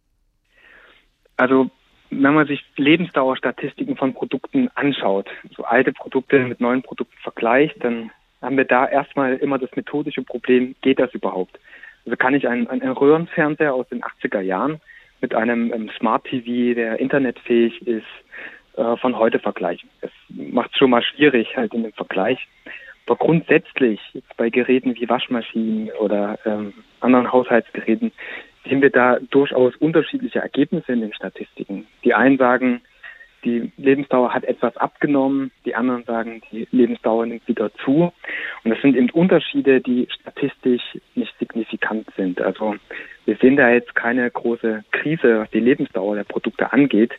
[1.39, 1.71] Also
[2.11, 8.11] wenn man sich Lebensdauerstatistiken von Produkten anschaut, so alte Produkte mit neuen Produkten vergleicht, dann
[8.43, 11.59] haben wir da erstmal immer das methodische Problem, geht das überhaupt?
[12.05, 14.79] Also kann ich einen, einen Röhrenfernseher aus den 80er Jahren
[15.23, 18.05] mit einem, einem Smart TV, der internetfähig ist,
[18.77, 19.89] äh, von heute vergleichen.
[20.03, 22.47] Das macht es schon mal schwierig halt in dem Vergleich.
[23.07, 24.01] Aber grundsätzlich
[24.37, 28.13] bei Geräten wie Waschmaschinen oder ähm, anderen Haushaltsgeräten
[28.69, 31.87] sehen wir da durchaus unterschiedliche Ergebnisse in den Statistiken.
[32.05, 32.81] Die einen sagen,
[33.45, 38.13] die Lebensdauer hat etwas abgenommen, die anderen sagen, die Lebensdauer nimmt wieder zu.
[38.65, 40.83] Und das sind eben Unterschiede, die statistisch
[41.15, 42.41] nicht signifikant sind.
[42.41, 42.75] Also
[43.27, 47.13] wir sehen da jetzt keine große Krise, was die Lebensdauer der Produkte angeht.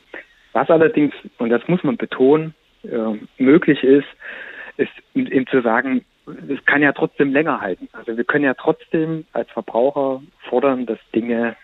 [0.52, 4.08] Was allerdings, und das muss man betonen, äh, möglich ist,
[4.78, 6.04] ist eben zu sagen,
[6.48, 7.90] es kann ja trotzdem länger halten.
[7.94, 11.56] Also wir können ja trotzdem als Verbraucher fordern, dass Dinge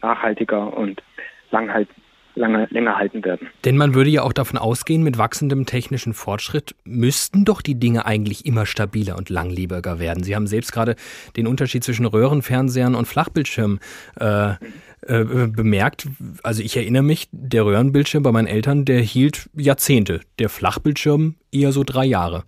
[0.00, 1.02] nachhaltiger und
[1.50, 1.88] langhalt,
[2.34, 3.48] lange, länger halten werden.
[3.64, 8.06] Denn man würde ja auch davon ausgehen, mit wachsendem technischen Fortschritt müssten doch die Dinge
[8.06, 10.22] eigentlich immer stabiler und langlebiger werden.
[10.22, 10.96] Sie haben selbst gerade
[11.36, 13.80] den Unterschied zwischen Röhrenfernsehern und Flachbildschirmen
[14.20, 14.54] äh,
[15.02, 16.08] äh, bemerkt.
[16.42, 21.72] Also ich erinnere mich, der Röhrenbildschirm bei meinen Eltern, der hielt Jahrzehnte, der Flachbildschirm eher
[21.72, 22.44] so drei Jahre.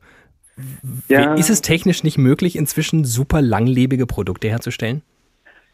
[1.08, 1.34] Ja.
[1.34, 5.02] Ist es technisch nicht möglich, inzwischen super langlebige Produkte herzustellen?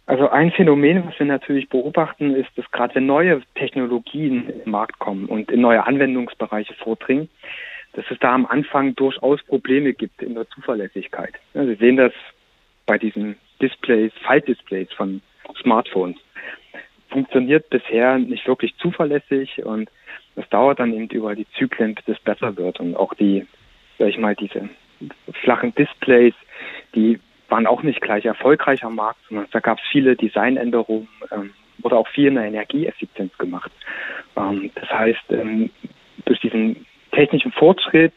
[0.07, 4.99] Also ein Phänomen, was wir natürlich beobachten, ist, dass gerade wenn neue Technologien im Markt
[4.99, 7.31] kommen und in neue Anwendungsbereiche vordringen,
[7.95, 11.35] dass es da am Anfang durchaus Probleme gibt in der Zuverlässigkeit.
[11.55, 12.13] Ja, wir sehen das
[12.87, 15.23] bei diesen Displays, Faltdisplays von
[15.63, 16.17] Smartphones.
[17.09, 19.89] Funktioniert bisher nicht wirklich zuverlässig und
[20.35, 22.81] das dauert dann eben über die Zyklen, bis es besser wird.
[22.81, 23.47] Und auch die,
[23.99, 24.69] sag ich mal, diese
[25.43, 26.35] flachen Displays,
[26.95, 31.51] die waren auch nicht gleich erfolgreich am Markt, sondern da gab es viele Designänderungen, ähm,
[31.79, 33.71] wurde auch viel in der Energieeffizienz gemacht.
[34.37, 35.71] Ähm, das heißt, ähm,
[36.25, 38.15] durch diesen technischen Fortschritt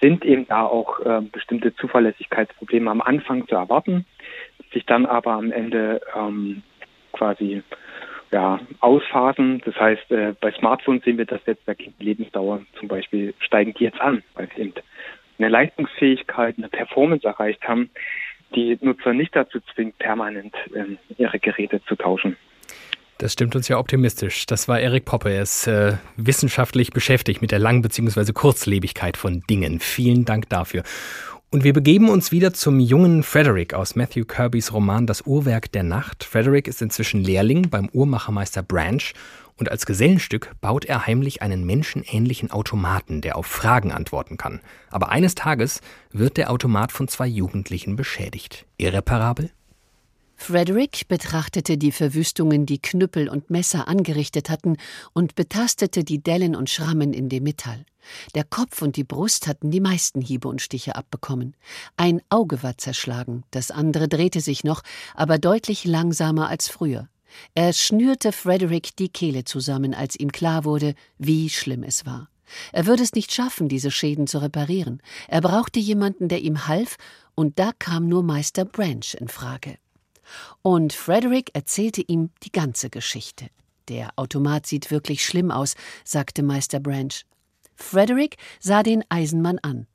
[0.00, 4.04] sind eben da auch äh, bestimmte Zuverlässigkeitsprobleme am Anfang zu erwarten,
[4.72, 6.62] sich dann aber am Ende ähm,
[7.12, 7.62] quasi
[8.32, 9.62] ja, ausphasen.
[9.64, 13.84] Das heißt, äh, bei Smartphones sehen wir das jetzt, die Lebensdauer zum Beispiel steigen die
[13.84, 14.74] jetzt an, weil sie eben
[15.38, 17.90] eine Leistungsfähigkeit, eine Performance erreicht haben,
[18.54, 22.36] die Nutzer nicht dazu zwingt, permanent ähm, ihre Geräte zu tauschen.
[23.18, 24.44] Das stimmt uns ja optimistisch.
[24.44, 25.30] Das war Erik Poppe.
[25.30, 28.32] Er ist äh, wissenschaftlich beschäftigt mit der Lang- bzw.
[28.32, 29.80] Kurzlebigkeit von Dingen.
[29.80, 30.82] Vielen Dank dafür.
[31.50, 35.84] Und wir begeben uns wieder zum jungen Frederick aus Matthew Kirbys Roman Das Uhrwerk der
[35.84, 36.24] Nacht.
[36.24, 39.12] Frederick ist inzwischen Lehrling beim Uhrmachermeister Branch
[39.56, 44.60] und als Gesellenstück baut er heimlich einen menschenähnlichen Automaten, der auf Fragen antworten kann.
[44.90, 48.66] Aber eines Tages wird der Automat von zwei Jugendlichen beschädigt.
[48.76, 49.50] Irreparabel?
[50.34, 54.76] Frederick betrachtete die Verwüstungen, die Knüppel und Messer angerichtet hatten,
[55.14, 57.86] und betastete die Dellen und Schrammen in dem Metall.
[58.34, 61.54] Der Kopf und die Brust hatten die meisten Hiebe und Stiche abbekommen.
[61.96, 64.82] Ein Auge war zerschlagen, das andere drehte sich noch,
[65.14, 67.08] aber deutlich langsamer als früher.
[67.54, 72.28] Er schnürte Frederick die Kehle zusammen, als ihm klar wurde, wie schlimm es war.
[72.72, 75.02] Er würde es nicht schaffen, diese Schäden zu reparieren.
[75.28, 76.96] Er brauchte jemanden, der ihm half,
[77.34, 79.78] und da kam nur Meister Branch in Frage.
[80.62, 83.48] Und Frederick erzählte ihm die ganze Geschichte.
[83.88, 87.12] Der Automat sieht wirklich schlimm aus, sagte Meister Branch.
[87.76, 89.86] Frederick sah den Eisenmann an.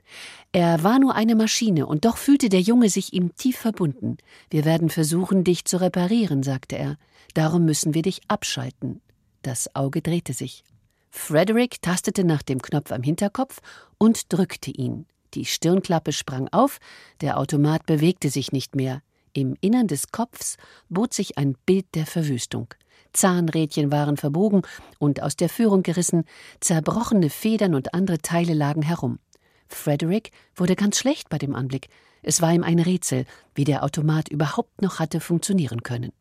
[0.51, 4.17] Er war nur eine Maschine, und doch fühlte der Junge sich ihm tief verbunden.
[4.49, 6.97] Wir werden versuchen, dich zu reparieren, sagte er.
[7.33, 9.01] Darum müssen wir dich abschalten.
[9.41, 10.63] Das Auge drehte sich.
[11.09, 13.59] Frederick tastete nach dem Knopf am Hinterkopf
[13.97, 15.05] und drückte ihn.
[15.33, 16.79] Die Stirnklappe sprang auf,
[17.21, 19.01] der Automat bewegte sich nicht mehr.
[19.33, 20.57] Im Innern des Kopfs
[20.89, 22.73] bot sich ein Bild der Verwüstung.
[23.13, 24.61] Zahnrädchen waren verbogen
[24.99, 26.23] und aus der Führung gerissen,
[26.59, 29.19] zerbrochene Federn und andere Teile lagen herum.
[29.67, 31.87] Frederick wurde ganz schlecht bei dem Anblick.
[32.23, 36.11] Es war ihm ein Rätsel, wie der Automat überhaupt noch hatte funktionieren können.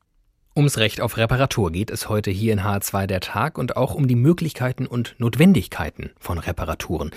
[0.57, 4.09] Ums Recht auf Reparatur geht es heute hier in H2 der Tag und auch um
[4.09, 7.11] die Möglichkeiten und Notwendigkeiten von Reparaturen.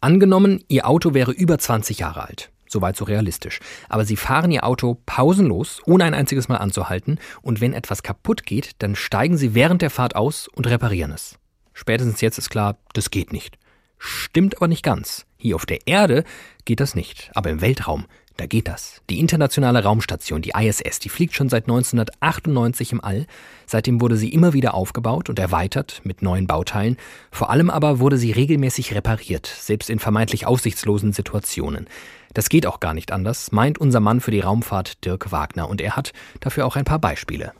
[0.00, 2.50] Angenommen, Ihr Auto wäre über 20 Jahre alt.
[2.74, 3.60] Soweit so realistisch.
[3.88, 8.44] Aber Sie fahren Ihr Auto pausenlos, ohne ein einziges Mal anzuhalten, und wenn etwas kaputt
[8.44, 11.38] geht, dann steigen Sie während der Fahrt aus und reparieren es.
[11.72, 13.58] Spätestens jetzt ist klar, das geht nicht.
[13.96, 15.24] Stimmt aber nicht ganz.
[15.44, 16.24] Hier auf der Erde
[16.64, 18.06] geht das nicht, aber im Weltraum
[18.38, 19.00] da geht das.
[19.10, 23.26] Die internationale Raumstation, die ISS, die fliegt schon seit 1998 im All.
[23.64, 26.96] Seitdem wurde sie immer wieder aufgebaut und erweitert mit neuen Bauteilen.
[27.30, 31.86] Vor allem aber wurde sie regelmäßig repariert, selbst in vermeintlich aussichtslosen Situationen.
[32.32, 35.68] Das geht auch gar nicht anders, meint unser Mann für die Raumfahrt Dirk Wagner.
[35.68, 37.52] Und er hat dafür auch ein paar Beispiele.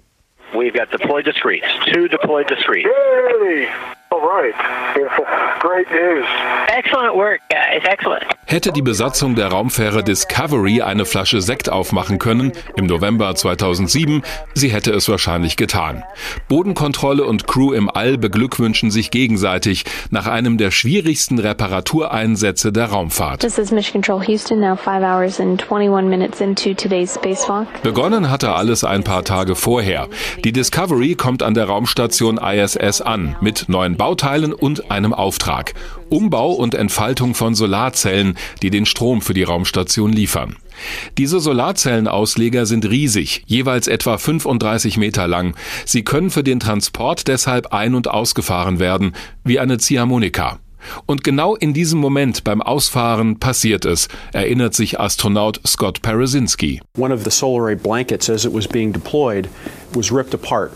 [0.55, 2.88] We've got deployed discretes, two deployed discretes.
[2.88, 3.69] Yay!
[4.11, 4.55] All right.
[5.61, 6.25] Great news.
[6.69, 7.83] Excellent work, guys.
[7.85, 8.23] Excellent.
[8.47, 14.69] Hätte die Besatzung der Raumfähre Discovery eine Flasche Sekt aufmachen können im November 2007, sie
[14.69, 16.05] hätte es wahrscheinlich getan.
[16.49, 23.40] Bodenkontrolle und Crew im All beglückwünschen sich gegenseitig nach einem der schwierigsten Reparatureinsätze der Raumfahrt.
[23.40, 27.67] This is Mission Control Houston, now 5 hours and 21 minutes into today's spacewalk.
[27.83, 30.09] Begonnen hatte alles ein paar Tage vorher.
[30.44, 35.72] Die Discovery kommt an der Raumstation ISS an mit neuen Bauteilen und einem Auftrag.
[36.11, 40.57] Umbau und Entfaltung von Solarzellen, die den Strom für die Raumstation liefern.
[41.16, 45.57] Diese Solarzellenausleger sind riesig, jeweils etwa 35 Meter lang.
[45.87, 50.59] Sie können für den Transport deshalb ein- und ausgefahren werden, wie eine Ziehharmonika.
[51.07, 56.83] Und genau in diesem Moment beim Ausfahren passiert es, erinnert sich Astronaut Scott Parasinski.
[56.98, 59.48] One of the solar blankets as it was being deployed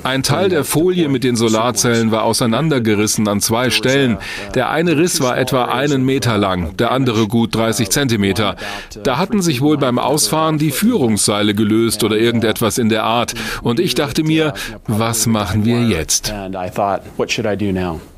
[0.03, 4.19] ein Teil der Folie mit den Solarzellen war auseinandergerissen an zwei Stellen.
[4.55, 8.57] Der eine Riss war etwa einen Meter lang, der andere gut 30 Zentimeter.
[9.03, 13.35] Da hatten sich wohl beim Ausfahren die Führungsseile gelöst oder irgendetwas in der Art.
[13.63, 14.55] Und ich dachte mir,
[14.87, 16.33] was machen wir jetzt?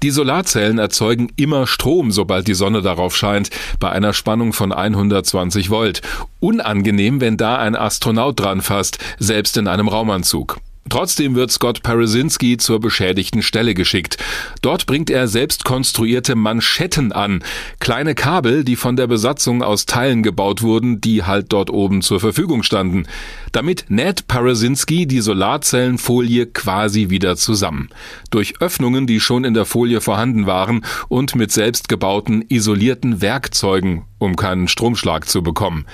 [0.03, 5.71] Die Solarzellen erzeugen immer Strom, sobald die Sonne darauf scheint, bei einer Spannung von 120
[5.71, 6.03] Volt.
[6.41, 10.59] Unangenehm, wenn da ein Astronaut dran fasst, selbst in einem Raumanzug.
[10.89, 14.17] Trotzdem wird Scott Parasinski zur beschädigten Stelle geschickt.
[14.63, 17.45] Dort bringt er selbst konstruierte Manschetten an,
[17.81, 22.19] kleine Kabel, die von der Besatzung aus Teilen gebaut wurden, die halt dort oben zur
[22.19, 23.07] Verfügung standen.
[23.53, 27.91] Damit näht Parasinski die Solarzellenfolie quasi wieder zusammen.
[28.31, 34.35] Durch Öffnungen, die schon in der Folie vorhanden waren und mit selbstgebauten isolierten Werkzeugen, um
[34.35, 35.85] keinen Stromschlag zu bekommen.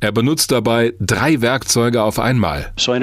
[0.00, 2.72] Er benutzt dabei drei Werkzeuge auf einmal.
[2.86, 3.00] Uh,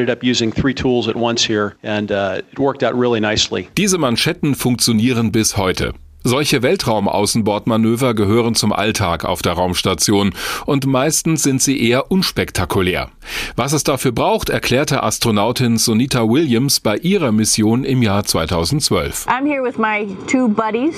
[3.77, 5.93] Diese Manschetten funktionieren bis heute.
[6.25, 10.33] Solche Weltraumaußenbordmanöver gehören zum Alltag auf der Raumstation
[10.65, 13.09] und meistens sind sie eher unspektakulär.
[13.57, 19.27] Was es dafür braucht, erklärte Astronautin Sonita Williams bei ihrer Mission im Jahr 2012.
[19.27, 20.95] I'm here with my two buddies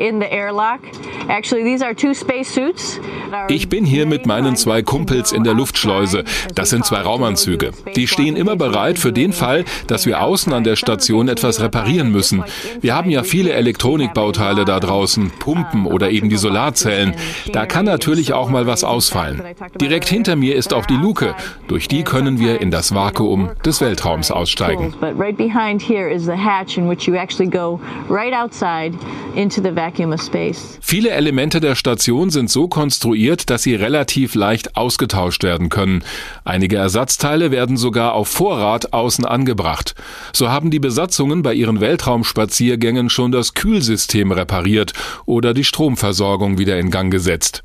[0.00, 0.80] in the airlock.
[1.28, 3.00] Actually, these are two spacesuits.
[3.48, 6.24] Ich bin hier mit meinen zwei Kumpels in der Luftschleuse.
[6.54, 7.72] Das sind zwei Raumanzüge.
[7.96, 12.12] Die stehen immer bereit für den Fall, dass wir außen an der Station etwas reparieren
[12.12, 12.44] müssen.
[12.80, 17.14] Wir haben ja viele Elektronikbauteile Ersatzteile da draußen, Pumpen oder eben die Solarzellen.
[17.52, 19.42] Da kann natürlich auch mal was ausfallen.
[19.80, 21.34] Direkt hinter mir ist auch die Luke.
[21.68, 24.94] Durch die können wir in das Vakuum des Weltraums aussteigen.
[30.80, 36.02] Viele Elemente der Station sind so konstruiert, dass sie relativ leicht ausgetauscht werden können.
[36.44, 39.94] Einige Ersatzteile werden sogar auf Vorrat außen angebracht.
[40.32, 44.45] So haben die Besatzungen bei ihren Weltraumspaziergängen schon das Kühlsystem repariert
[45.24, 47.62] oder die Stromversorgung wieder in Gang gesetzt.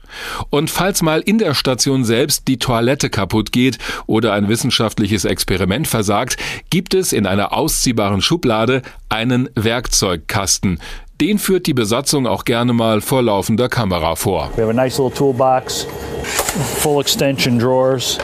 [0.50, 5.88] Und falls mal in der Station selbst die Toilette kaputt geht oder ein wissenschaftliches Experiment
[5.88, 6.38] versagt,
[6.70, 10.80] gibt es in einer ausziehbaren Schublade einen Werkzeugkasten.
[11.22, 14.50] Den führt die Besatzung auch gerne mal vor laufender Kamera vor.
[14.56, 15.86] We have a nice little toolbox,
[16.80, 18.18] full extension drawers.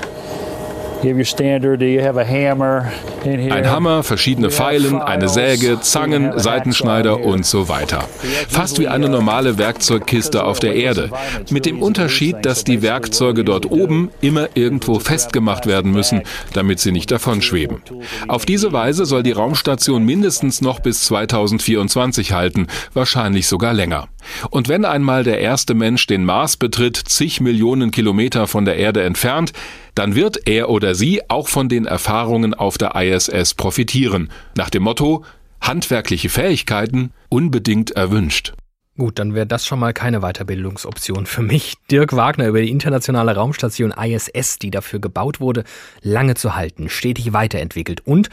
[3.24, 8.08] Ein Hammer, verschiedene Pfeilen, eine Säge, Zangen, Seitenschneider und so weiter.
[8.48, 11.12] Fast wie eine normale Werkzeugkiste auf der Erde.
[11.52, 16.92] Mit dem Unterschied, dass die Werkzeuge dort oben immer irgendwo festgemacht werden müssen, damit sie
[16.92, 17.82] nicht davonschweben.
[18.28, 24.08] Auf diese Weise soll die Raumstation mindestens noch bis 2024 halten, wahrscheinlich sogar länger.
[24.50, 29.04] Und wenn einmal der erste Mensch den Mars betritt, zig Millionen Kilometer von der Erde
[29.04, 29.54] entfernt,
[29.98, 34.30] dann wird er oder sie auch von den Erfahrungen auf der ISS profitieren.
[34.56, 35.26] Nach dem Motto,
[35.62, 38.54] handwerkliche Fähigkeiten unbedingt erwünscht.
[38.98, 41.76] Gut, dann wäre das schon mal keine Weiterbildungsoption für mich.
[41.92, 45.64] Dirk Wagner über die internationale Raumstation ISS, die dafür gebaut wurde,
[46.02, 48.30] lange zu halten, stetig weiterentwickelt und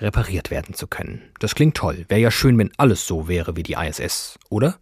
[0.00, 1.22] repariert werden zu können.
[1.38, 2.04] Das klingt toll.
[2.08, 4.78] Wäre ja schön, wenn alles so wäre wie die ISS, oder?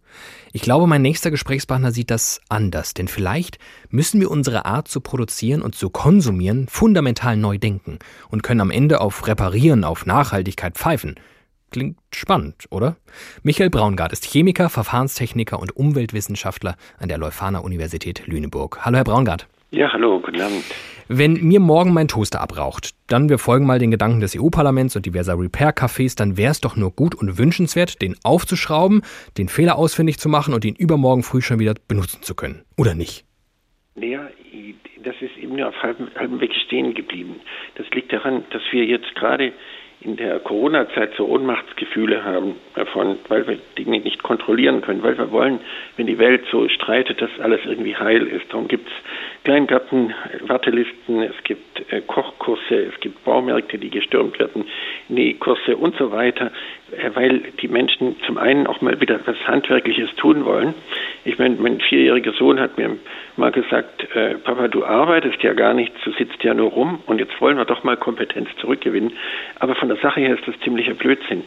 [0.53, 5.01] Ich glaube, mein nächster Gesprächspartner sieht das anders, denn vielleicht müssen wir unsere Art zu
[5.01, 10.75] produzieren und zu konsumieren fundamental neu denken und können am Ende auf Reparieren, auf Nachhaltigkeit
[10.75, 11.15] pfeifen.
[11.69, 12.95] Klingt spannend, oder?
[13.43, 18.79] Michael Braungart ist Chemiker, Verfahrenstechniker und Umweltwissenschaftler an der Leuphana Universität Lüneburg.
[18.85, 19.47] Hallo, Herr Braungart.
[19.71, 20.63] Ja, hallo, guten Abend.
[21.09, 25.05] Wenn mir morgen mein Toaster abraucht, dann wir folgen mal den Gedanken des EU-Parlaments und
[25.05, 29.01] diverser Repair-Cafés, dann wäre es doch nur gut und wünschenswert, den aufzuschrauben,
[29.37, 32.63] den Fehler ausfindig zu machen und ihn übermorgen früh schon wieder benutzen zu können.
[32.77, 33.23] Oder nicht?
[33.95, 34.27] Ja,
[35.03, 37.37] das ist eben nur auf halbem, halbem Weg stehen geblieben.
[37.75, 39.53] Das liegt daran, dass wir jetzt gerade
[40.01, 45.31] in der Corona-Zeit so Ohnmachtsgefühle haben davon, weil wir Dinge nicht kontrollieren können, weil wir
[45.31, 45.59] wollen,
[45.95, 48.45] wenn die Welt so streitet, dass alles irgendwie heil ist.
[48.49, 48.93] Darum gibt es
[49.47, 54.65] Kleingarten, Wartelisten, es gibt äh, Kochkurse, es gibt Baumärkte, die gestürmt werden,
[55.07, 56.51] Nähkurse und so weiter,
[56.91, 60.73] äh, weil die Menschen zum einen auch mal wieder was Handwerkliches tun wollen.
[61.23, 62.97] Ich meine, mein vierjähriger Sohn hat mir
[63.37, 67.19] mal gesagt, äh, Papa, du arbeitest ja gar nicht, du sitzt ja nur rum und
[67.19, 69.13] jetzt wollen wir doch mal Kompetenz zurückgewinnen.
[69.59, 71.43] Aber von der Sache her ist das ziemlicher Blödsinn.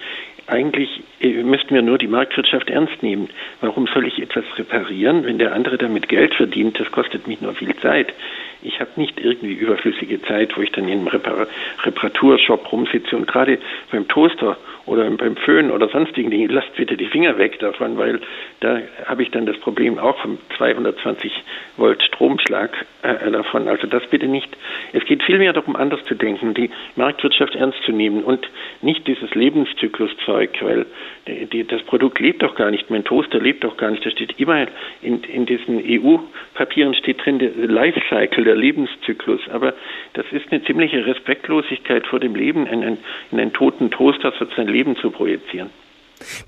[0.50, 3.28] Eigentlich äh, müssten wir nur die Marktwirtschaft ernst nehmen.
[3.60, 6.80] Warum soll ich etwas reparieren, wenn der andere damit Geld verdient?
[6.80, 8.12] Das kostet mich nur viel Zeit.
[8.62, 11.46] Ich habe nicht irgendwie überflüssige Zeit, wo ich dann in einem Repar
[11.84, 13.58] Reparaturshop rumsitze und gerade
[13.90, 18.20] beim Toaster oder beim Föhn oder sonstigen Dingen, lasst bitte die Finger weg davon, weil
[18.60, 21.32] da habe ich dann das Problem auch vom 220
[21.76, 23.68] Volt Stromschlag äh, davon.
[23.68, 24.48] Also das bitte nicht.
[24.92, 28.48] Es geht vielmehr darum, anders zu denken, die Marktwirtschaft ernst zu nehmen und
[28.82, 30.86] nicht dieses Lebenszykluszeug, weil
[31.26, 32.90] die, die, das Produkt lebt doch gar nicht.
[32.90, 34.04] Mein Toaster lebt doch gar nicht.
[34.04, 34.66] Da steht immer
[35.02, 39.40] in, in diesen EU-Papieren steht drin der Lifecycle, der Lebenszyklus.
[39.52, 39.74] Aber
[40.14, 42.98] das ist eine ziemliche Respektlosigkeit vor dem Leben, in einen,
[43.30, 45.70] in einen toten Toaster sozusagen Leben zu projizieren.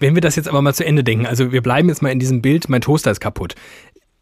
[0.00, 2.18] Wenn wir das jetzt aber mal zu Ende denken, also wir bleiben jetzt mal in
[2.18, 3.54] diesem Bild, mein Toaster ist kaputt.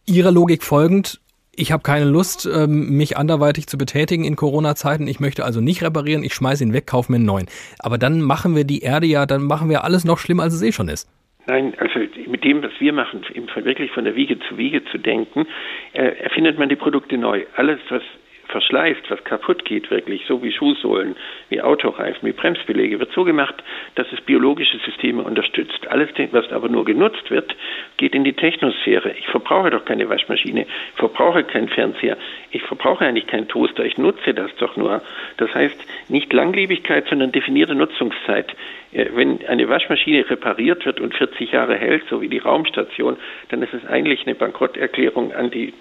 [0.07, 1.21] Ihrer Logik folgend,
[1.57, 5.09] ich habe keine Lust, ähm, mich anderweitig zu betätigen in Corona-Zeiten.
[5.09, 7.47] Ich möchte also nicht reparieren, ich schmeiße ihn weg, kaufe mir einen neuen.
[7.79, 10.63] Aber dann machen wir die Erde ja, dann machen wir alles noch schlimmer, als es
[10.63, 11.09] eh schon ist.
[11.47, 13.25] Nein, also mit dem, was wir machen,
[13.65, 15.47] wirklich von der Wiege zu Wiege zu denken,
[15.93, 17.45] äh, erfindet man die Produkte neu.
[17.57, 18.03] Alles, was
[18.51, 21.17] verschleißt, was kaputt geht wirklich, so wie Schuhsohlen,
[21.49, 23.55] wie Autoreifen, wie Bremsbeläge, wird so gemacht,
[23.95, 25.89] dass es biologische Systeme unterstützt.
[25.89, 27.55] Alles, was aber nur genutzt wird,
[27.97, 29.13] geht in die Technosphäre.
[29.19, 32.17] Ich verbrauche doch keine Waschmaschine, ich verbrauche keinen Fernseher,
[32.51, 35.03] ich verbrauche eigentlich keinen Toaster, ich nutze das doch nur.
[35.39, 38.55] Das heißt, nicht Langlebigkeit, sondern definierte Nutzungszeit.
[38.93, 43.17] Wenn eine Waschmaschine repariert wird und 40 Jahre hält, so wie die Raumstation,
[43.51, 45.73] dann ist es eigentlich eine Bankrotterklärung an die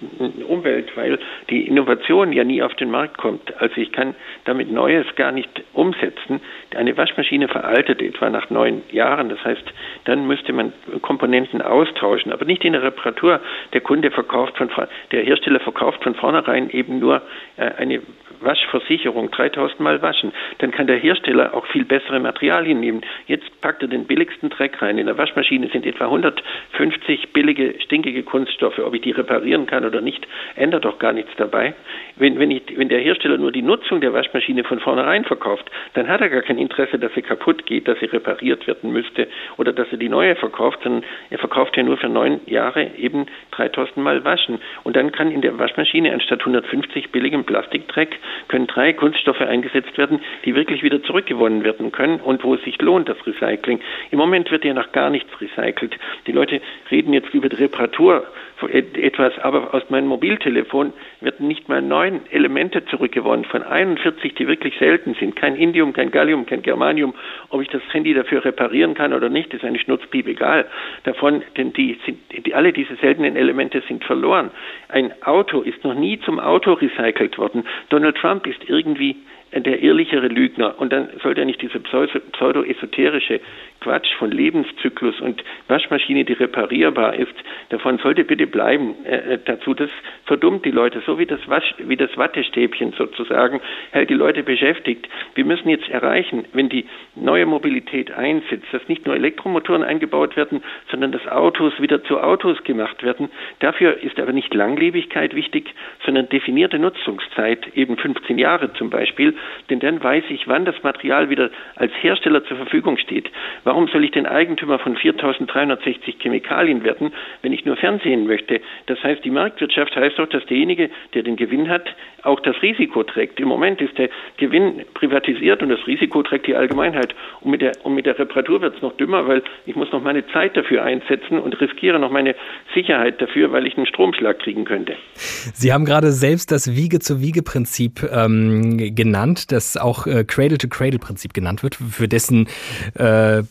[0.46, 1.18] Umwelt, weil
[1.48, 3.54] die Innovation ja nie nie auf den Markt kommt.
[3.60, 6.40] Also ich kann damit Neues gar nicht umsetzen.
[6.74, 9.28] Eine Waschmaschine veraltet etwa nach neun Jahren.
[9.28, 9.64] Das heißt,
[10.04, 13.40] dann müsste man Komponenten austauschen, aber nicht in der Reparatur.
[13.72, 14.70] Der Kunde verkauft von,
[15.12, 17.22] der Hersteller verkauft von vornherein eben nur
[17.56, 18.02] äh, eine
[18.40, 20.32] Waschversicherung 3000 Mal waschen.
[20.58, 23.02] Dann kann der Hersteller auch viel bessere Materialien nehmen.
[23.26, 24.98] Jetzt packt er den billigsten Dreck rein.
[24.98, 28.78] In der Waschmaschine sind etwa 150 billige, stinkige Kunststoffe.
[28.78, 30.26] Ob ich die reparieren kann oder nicht,
[30.56, 31.74] ändert doch gar nichts dabei.
[32.20, 36.06] Wenn, wenn, ich, wenn der Hersteller nur die Nutzung der Waschmaschine von vornherein verkauft, dann
[36.06, 39.72] hat er gar kein Interesse, dass sie kaputt geht, dass sie repariert werden müsste oder
[39.72, 43.96] dass er die neue verkauft, sondern er verkauft ja nur für neun Jahre eben 3000
[43.96, 44.60] Mal waschen.
[44.84, 48.18] Und dann kann in der Waschmaschine anstatt 150 billigem Plastikdreck
[48.48, 52.80] können drei Kunststoffe eingesetzt werden, die wirklich wieder zurückgewonnen werden können und wo es sich
[52.82, 53.80] lohnt, das Recycling.
[54.10, 55.96] Im Moment wird ja noch gar nichts recycelt.
[56.26, 56.60] Die Leute
[56.90, 58.26] reden jetzt über die Reparatur
[58.68, 61.80] etwas, aber aus meinem Mobiltelefon werden nicht mal
[62.10, 65.36] neun Elemente zurückgewonnen von 41, die wirklich selten sind.
[65.36, 67.14] Kein Indium, kein Gallium, kein Germanium.
[67.50, 70.66] Ob ich das Handy dafür reparieren kann oder nicht, ist eigentlich schnurzpiep egal.
[71.04, 74.50] Davon, denn die sind, die, alle diese seltenen Elemente sind verloren.
[74.88, 77.64] Ein Auto ist noch nie zum Auto recycelt worden.
[77.88, 79.16] Donald Trump ist irgendwie
[79.52, 80.78] der ehrlichere Lügner.
[80.78, 83.40] Und dann sollte er nicht diese pseudo-esoterische
[83.80, 87.34] Quatsch von Lebenszyklus und Waschmaschine, die reparierbar ist,
[87.70, 89.74] davon sollte bitte bleiben äh, äh, dazu.
[89.74, 89.90] Das
[90.26, 95.08] verdummt die Leute, so wie das, Wasch, wie das Wattestäbchen sozusagen, hält die Leute beschäftigt.
[95.34, 96.86] Wir müssen jetzt erreichen, wenn die
[97.16, 102.62] neue Mobilität einsetzt, dass nicht nur Elektromotoren eingebaut werden, sondern dass Autos wieder zu Autos
[102.64, 103.30] gemacht werden.
[103.60, 105.74] Dafür ist aber nicht Langlebigkeit wichtig,
[106.04, 109.34] sondern definierte Nutzungszeit, eben 15 Jahre zum Beispiel,
[109.68, 113.30] denn dann weiß ich, wann das Material wieder als Hersteller zur Verfügung steht.
[113.64, 117.12] Warum soll ich den Eigentümer von 4360 Chemikalien werden,
[117.42, 118.60] wenn ich nur Fernsehen möchte?
[118.86, 121.88] Das heißt, die Marktwirtschaft heißt doch, dass derjenige, der den Gewinn hat,
[122.22, 123.40] auch das Risiko trägt.
[123.40, 127.14] Im Moment ist der Gewinn privatisiert und das Risiko trägt die Allgemeinheit.
[127.40, 130.02] Und mit der, und mit der Reparatur wird es noch dümmer, weil ich muss noch
[130.02, 132.34] meine Zeit dafür einsetzen und riskiere noch meine
[132.74, 134.96] Sicherheit dafür, weil ich einen Stromschlag kriegen könnte.
[135.14, 142.08] Sie haben gerade selbst das Wiege-zu-Wiege-Prinzip ähm, genannt, das auch äh, Cradle-to-Cradle-Prinzip genannt wird, für
[142.08, 142.48] dessen
[142.94, 143.42] äh,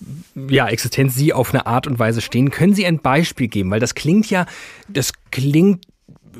[0.49, 2.51] ja, Existenz Sie auf eine Art und Weise stehen.
[2.51, 3.71] Können Sie ein Beispiel geben?
[3.71, 4.45] Weil das klingt ja,
[4.87, 5.85] das klingt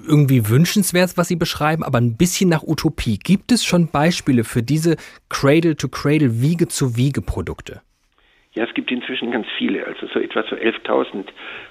[0.08, 3.18] irgendwie wünschenswert, was Sie beschreiben, aber ein bisschen nach Utopie.
[3.18, 4.98] Gibt es schon Beispiele für diese
[5.30, 7.82] Cradle-to-Cradle, Wiege-zu-Wiege-Produkte?
[8.54, 11.26] Ja, es gibt inzwischen ganz viele, also so etwa so 11.000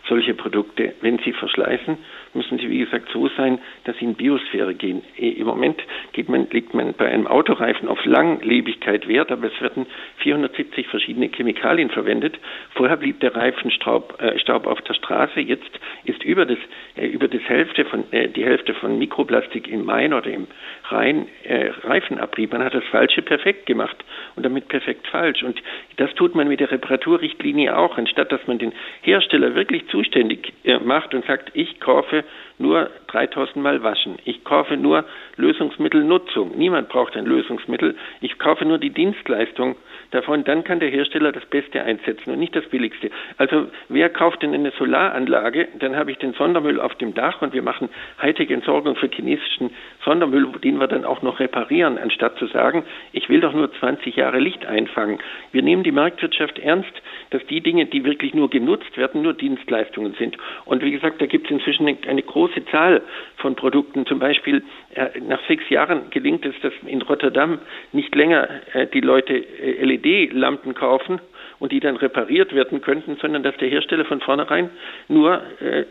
[0.08, 0.94] solche Produkte.
[1.00, 1.98] Wenn sie verschleißen,
[2.34, 5.02] müssen sie, wie gesagt, so sein, dass sie in Biosphäre gehen.
[5.16, 9.86] Im Moment geht man, legt man bei einem Autoreifen auf Langlebigkeit Wert, aber es werden
[10.18, 12.38] 470 verschiedene Chemikalien verwendet.
[12.74, 15.70] Vorher blieb der Reifenstaub äh, Staub auf der Straße, jetzt
[16.04, 16.58] ist über das,
[16.96, 20.46] äh, über das Hälfte von, äh, die Hälfte von Mikroplastik im Main oder im
[20.90, 22.52] Rhein äh, Reifenabrieb.
[22.52, 23.96] Man hat das Falsche perfekt gemacht
[24.36, 25.42] und damit perfekt falsch.
[25.42, 25.60] Und
[25.96, 28.72] das tut man mit der Reparaturrichtlinie auch, anstatt dass man den
[29.02, 32.17] Hersteller wirklich zuständig äh, macht und sagt, ich kaufe
[32.58, 34.16] nur 3000 Mal waschen.
[34.24, 35.04] Ich kaufe nur
[35.36, 36.56] Lösungsmittelnutzung.
[36.56, 37.96] Niemand braucht ein Lösungsmittel.
[38.20, 39.76] Ich kaufe nur die Dienstleistung
[40.10, 40.44] davon.
[40.44, 43.10] Dann kann der Hersteller das Beste einsetzen und nicht das Billigste.
[43.36, 45.68] Also wer kauft denn eine Solaranlage?
[45.78, 47.88] Dann habe ich den Sondermüll auf dem Dach und wir machen
[48.20, 49.70] Hightech-Entsorgung für chinesischen
[50.04, 54.16] Sondermüll, den wir dann auch noch reparieren, anstatt zu sagen, ich will doch nur 20
[54.16, 55.18] Jahre Licht einfangen.
[55.52, 56.92] Wir nehmen die Marktwirtschaft ernst,
[57.30, 60.36] dass die Dinge, die wirklich nur genutzt werden, nur Dienstleistungen sind.
[60.64, 63.02] Und wie gesagt, da gibt es inzwischen eine, eine große Zahl
[63.36, 64.06] von Produkten.
[64.06, 64.62] Zum Beispiel
[64.94, 67.58] äh, nach sechs Jahren gelingt es, dass in Rotterdam
[67.92, 71.20] nicht länger äh, die Leute äh, LED-Lampen kaufen
[71.58, 74.70] und die dann repariert werden könnten, sondern dass der Hersteller von vornherein
[75.08, 75.84] nur äh,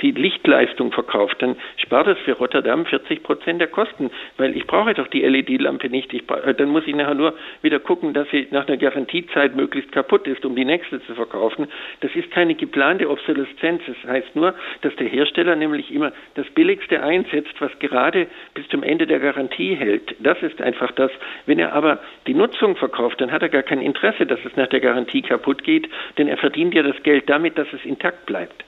[0.00, 1.36] die Lichtleistung verkauft.
[1.40, 5.88] Dann spart es für Rotterdam 40 Prozent der Kosten, weil ich brauche doch die LED-Lampe
[5.88, 6.12] nicht.
[6.12, 10.26] Ich, dann muss ich nachher nur wieder gucken, dass sie nach einer Garantiezeit möglichst kaputt
[10.26, 11.68] ist, um die nächste zu verkaufen.
[12.00, 13.82] Das ist keine geplante Obsoleszenz.
[13.86, 18.82] Das heißt nur, dass der Hersteller nämlich immer das Billigste einsetzt, was gerade bis zum
[18.82, 20.16] Ende der Garantie hält.
[20.20, 21.10] Das ist einfach das.
[21.46, 24.66] Wenn er aber die Nutzung verkauft, dann hat er gar kein Interesse, dass es nach
[24.68, 28.24] der Garantie Garantie kaputt geht, denn er verdient ja das Geld damit, dass es intakt
[28.26, 28.64] bleibt.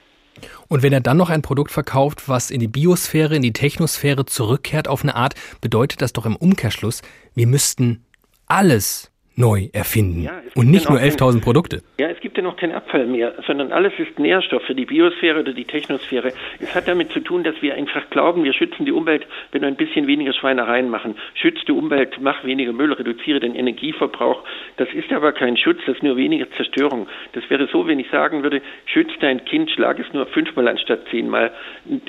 [0.69, 4.27] Und wenn er dann noch ein Produkt verkauft, was in die Biosphäre, in die Technosphäre
[4.27, 7.03] zurückkehrt auf eine Art, bedeutet das doch im Umkehrschluss,
[7.35, 8.05] wir müssten
[8.47, 10.25] alles neu erfinden.
[10.25, 11.83] Ja, und nicht nur 11.000 Produkte.
[12.01, 15.41] Ja, es gibt ja noch keinen Abfall mehr, sondern alles ist Nährstoff für die Biosphäre
[15.41, 16.33] oder die Technosphäre.
[16.59, 19.69] Es hat damit zu tun, dass wir einfach glauben, wir schützen die Umwelt, wenn wir
[19.69, 21.15] ein bisschen weniger Schweinereien machen.
[21.35, 24.43] Schützt die Umwelt, mach weniger Müll, reduziere den Energieverbrauch.
[24.77, 27.07] Das ist aber kein Schutz, das ist nur weniger Zerstörung.
[27.33, 31.07] Das wäre so, wenn ich sagen würde, schützt dein Kind, schlag es nur fünfmal anstatt
[31.11, 31.53] zehnmal.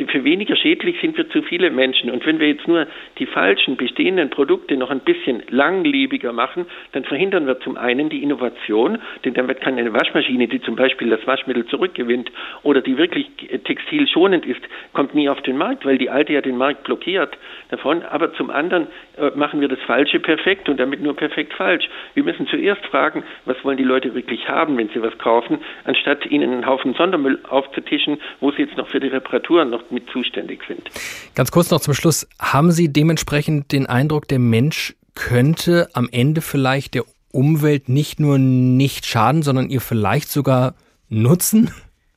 [0.07, 2.09] Für weniger schädlich sind wir zu viele Menschen.
[2.09, 2.87] Und wenn wir jetzt nur
[3.19, 8.23] die falschen bestehenden Produkte noch ein bisschen langlebiger machen, dann verhindern wir zum einen die
[8.23, 12.31] Innovation, denn damit kann eine Waschmaschine, die zum Beispiel das Waschmittel zurückgewinnt
[12.63, 13.27] oder die wirklich
[13.65, 14.61] textilschonend ist,
[14.93, 17.37] kommt nie auf den Markt, weil die alte ja den Markt blockiert
[17.69, 18.03] davon.
[18.03, 21.89] Aber zum anderen äh, machen wir das Falsche perfekt und damit nur perfekt falsch.
[22.13, 26.25] Wir müssen zuerst fragen, was wollen die Leute wirklich haben, wenn sie was kaufen, anstatt
[26.25, 30.61] ihnen einen Haufen Sondermüll aufzutischen, wo sie jetzt noch für die Reparaturen noch mit zuständig
[30.67, 30.89] sind.
[31.35, 32.27] Ganz kurz noch zum Schluss.
[32.39, 38.37] Haben Sie dementsprechend den Eindruck, der Mensch könnte am Ende vielleicht der Umwelt nicht nur
[38.39, 40.75] nicht schaden, sondern ihr vielleicht sogar
[41.09, 41.71] nutzen?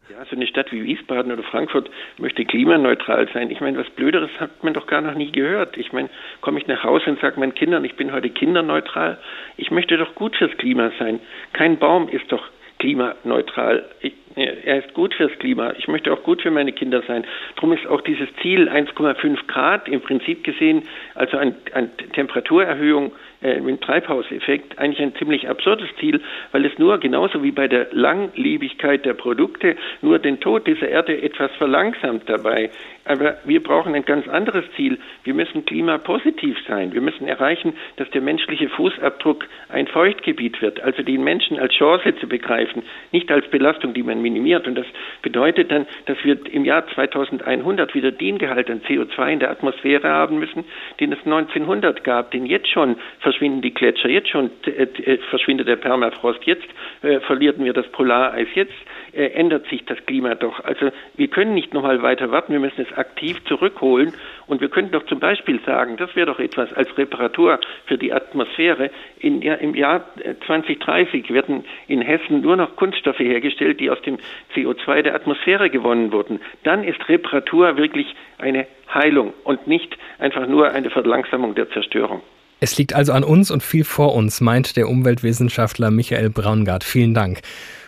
[0.09, 3.51] Ja, so eine Stadt wie Wiesbaden oder Frankfurt möchte klimaneutral sein.
[3.51, 5.77] Ich meine, was Blöderes hat man doch gar noch nie gehört.
[5.77, 6.11] Ich meine,
[6.43, 9.19] komme ich nach Hause und sage meinen Kindern, ich bin heute kinderneutral.
[9.57, 11.19] Ich möchte doch gut fürs Klima sein.
[11.53, 12.45] Kein Baum ist doch
[12.83, 13.85] klimaneutral.
[14.01, 15.73] Ich, er ist gut fürs Klima.
[15.79, 17.25] Ich möchte auch gut für meine Kinder sein.
[17.55, 20.83] Darum ist auch dieses Ziel 1,5 Grad im Prinzip gesehen,
[21.15, 23.13] also an, an Temperaturerhöhung
[23.43, 26.21] äh, mit Treibhauseffekt, eigentlich ein ziemlich absurdes Ziel,
[26.53, 31.21] weil es nur genauso wie bei der Langlebigkeit der Produkte nur den Tod dieser Erde
[31.21, 32.71] etwas verlangsamt dabei.
[33.05, 34.99] Aber wir brauchen ein ganz anderes Ziel.
[35.25, 36.93] Wir müssen klimapositiv sein.
[36.95, 42.15] Wir müssen erreichen, dass der menschliche Fußabdruck ein Feuchtgebiet wird, also den Menschen als Chance
[42.21, 44.69] zu begreifen, nicht als Belastung, die man minimiert.
[44.69, 44.87] Und das
[45.23, 50.09] bedeutet dann, dass wir im Jahr 2100 wieder den Gehalt an CO2 in der Atmosphäre
[50.09, 50.65] haben müssen,
[51.01, 52.97] den es 1900 gab, den jetzt schon
[53.33, 56.67] verschwinden die Gletscher, jetzt schon äh, äh, verschwindet der Permafrost, jetzt
[57.03, 58.75] äh, verlieren wir das Polareis, jetzt
[59.13, 60.63] äh, ändert sich das Klima doch.
[60.65, 64.13] Also wir können nicht noch mal weiter warten, wir müssen es aktiv zurückholen
[64.47, 68.13] und wir könnten doch zum Beispiel sagen, das wäre doch etwas als Reparatur für die
[68.13, 68.91] Atmosphäre.
[69.19, 70.05] In, ja, Im Jahr
[70.47, 74.19] 2030 äh, werden in Hessen nur noch Kunststoffe hergestellt, die aus dem
[74.55, 76.41] CO2 der Atmosphäre gewonnen wurden.
[76.65, 82.21] Dann ist Reparatur wirklich eine Heilung und nicht einfach nur eine Verlangsamung der Zerstörung.
[82.63, 86.85] Es liegt also an uns und viel vor uns, meint der Umweltwissenschaftler Michael Braungart.
[86.85, 87.41] Vielen Dank.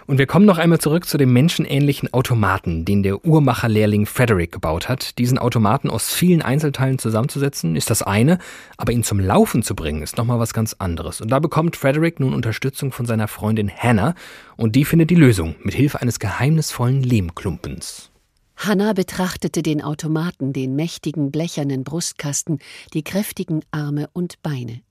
[0.08, 4.88] Und wir kommen noch einmal zurück zu dem menschenähnlichen Automaten, den der Uhrmacherlehrling Frederick gebaut
[4.88, 5.16] hat.
[5.18, 8.38] Diesen Automaten aus vielen Einzelteilen zusammenzusetzen, ist das eine,
[8.76, 11.20] aber ihn zum Laufen zu bringen, ist nochmal was ganz anderes.
[11.20, 14.16] Und da bekommt Frederick nun Unterstützung von seiner Freundin Hannah
[14.56, 18.10] und die findet die Lösung mit Hilfe eines geheimnisvollen Lehmklumpens.
[18.56, 22.58] Hannah betrachtete den Automaten, den mächtigen blechernen Brustkasten,
[22.92, 24.82] die kräftigen Arme und Beine.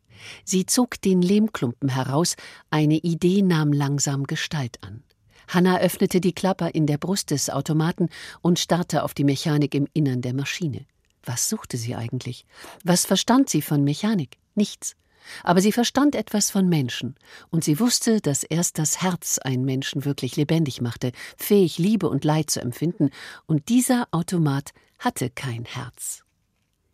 [0.44, 2.36] Sie zog den Lehmklumpen heraus,
[2.70, 5.04] eine Idee nahm langsam Gestalt an.
[5.48, 8.10] Hanna öffnete die Klapper in der Brust des Automaten
[8.42, 10.86] und starrte auf die Mechanik im Innern der Maschine.
[11.26, 12.46] Was suchte sie eigentlich?
[12.84, 14.38] Was verstand sie von Mechanik?
[14.56, 14.96] Nichts.
[15.44, 17.16] Aber sie verstand etwas von Menschen,
[17.50, 22.24] und sie wusste, dass erst das Herz einen Menschen wirklich lebendig machte, fähig Liebe und
[22.24, 23.10] Leid zu empfinden,
[23.46, 26.24] und dieser Automat hatte kein Herz.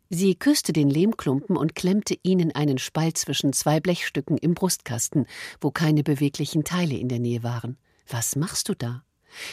[0.10, 5.28] Sie küsste den Lehmklumpen und klemmte ihn in einen Spalt zwischen zwei Blechstücken im Brustkasten,
[5.62, 7.78] wo keine beweglichen Teile in der Nähe waren.
[8.08, 9.04] Was machst du da?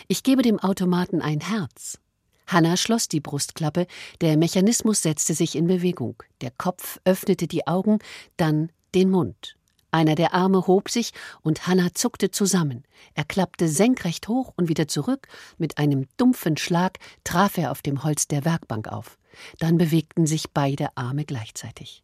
[0.09, 1.99] Ich gebe dem Automaten ein Herz.
[2.47, 3.87] Hanna schloss die Brustklappe,
[4.21, 6.23] der Mechanismus setzte sich in Bewegung.
[6.41, 7.99] Der Kopf öffnete die Augen,
[8.37, 9.57] dann den Mund.
[9.91, 12.85] Einer der Arme hob sich und Hanna zuckte zusammen.
[13.15, 15.27] Er klappte senkrecht hoch und wieder zurück.
[15.59, 19.19] Mit einem dumpfen Schlag traf er auf dem Holz der Werkbank auf.
[19.59, 22.03] Dann bewegten sich beide Arme gleichzeitig.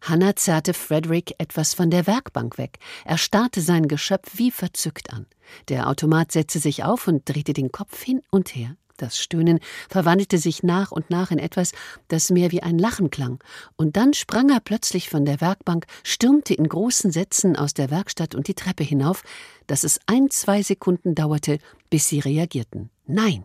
[0.00, 2.78] Hannah zerrte Frederick etwas von der Werkbank weg.
[3.04, 5.26] Er starrte sein Geschöpf wie verzückt an.
[5.68, 8.76] Der Automat setzte sich auf und drehte den Kopf hin und her.
[8.96, 11.72] Das Stöhnen verwandelte sich nach und nach in etwas,
[12.08, 13.42] das mehr wie ein Lachen klang,
[13.76, 18.34] und dann sprang er plötzlich von der Werkbank, stürmte in großen Sätzen aus der Werkstatt
[18.34, 19.22] und die Treppe hinauf,
[19.66, 21.58] dass es ein, zwei Sekunden dauerte,
[21.90, 22.90] bis sie reagierten.
[23.06, 23.44] Nein,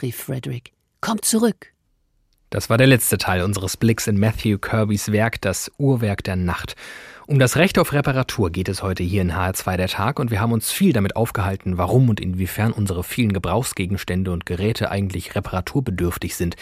[0.00, 1.72] rief Frederick, komm zurück.
[2.50, 6.76] Das war der letzte Teil unseres Blicks in Matthew Kirbys Werk Das Uhrwerk der Nacht.
[7.28, 10.40] Um das Recht auf Reparatur geht es heute hier in HR2 der Tag und wir
[10.40, 16.36] haben uns viel damit aufgehalten, warum und inwiefern unsere vielen Gebrauchsgegenstände und Geräte eigentlich reparaturbedürftig
[16.36, 16.54] sind.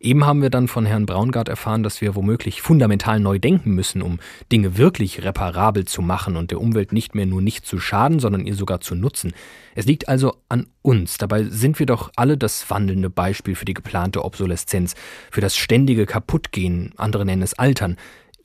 [0.00, 4.02] Eben haben wir dann von Herrn Braungart erfahren, dass wir womöglich fundamental neu denken müssen,
[4.02, 4.18] um
[4.50, 8.44] Dinge wirklich reparabel zu machen und der Umwelt nicht mehr nur nicht zu schaden, sondern
[8.44, 9.32] ihr sogar zu nutzen.
[9.76, 11.18] Es liegt also an uns.
[11.18, 14.96] Dabei sind wir doch alle das wandelnde Beispiel für die geplante Obsoleszenz,
[15.30, 17.96] für das ständige Kaputtgehen, andere nennen es Altern.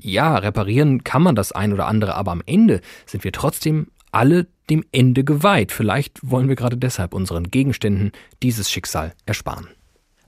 [0.03, 4.47] Ja, reparieren kann man das ein oder andere, aber am Ende sind wir trotzdem alle
[4.69, 5.71] dem Ende geweiht.
[5.71, 9.67] Vielleicht wollen wir gerade deshalb unseren Gegenständen dieses Schicksal ersparen.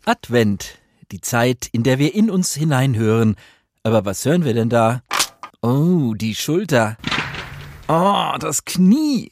[0.06, 0.80] Advent,
[1.12, 3.36] die Zeit, in der wir in uns hineinhören.
[3.84, 5.04] Aber was hören wir denn da?
[5.62, 6.98] Oh, die Schulter.
[7.88, 9.32] Oh, das Knie.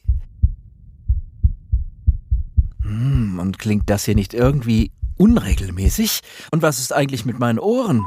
[2.82, 6.20] Hm, und klingt das hier nicht irgendwie unregelmäßig?
[6.50, 8.04] Und was ist eigentlich mit meinen Ohren?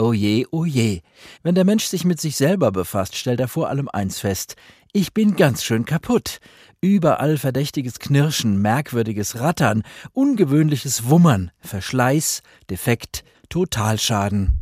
[0.00, 1.02] Oh je, oh je.
[1.42, 4.56] Wenn der Mensch sich mit sich selber befasst, stellt er vor allem eins fest.
[4.92, 6.40] Ich bin ganz schön kaputt.
[6.80, 9.82] Überall verdächtiges Knirschen, merkwürdiges Rattern,
[10.14, 14.58] ungewöhnliches Wummern, Verschleiß, Defekt, Totalschaden.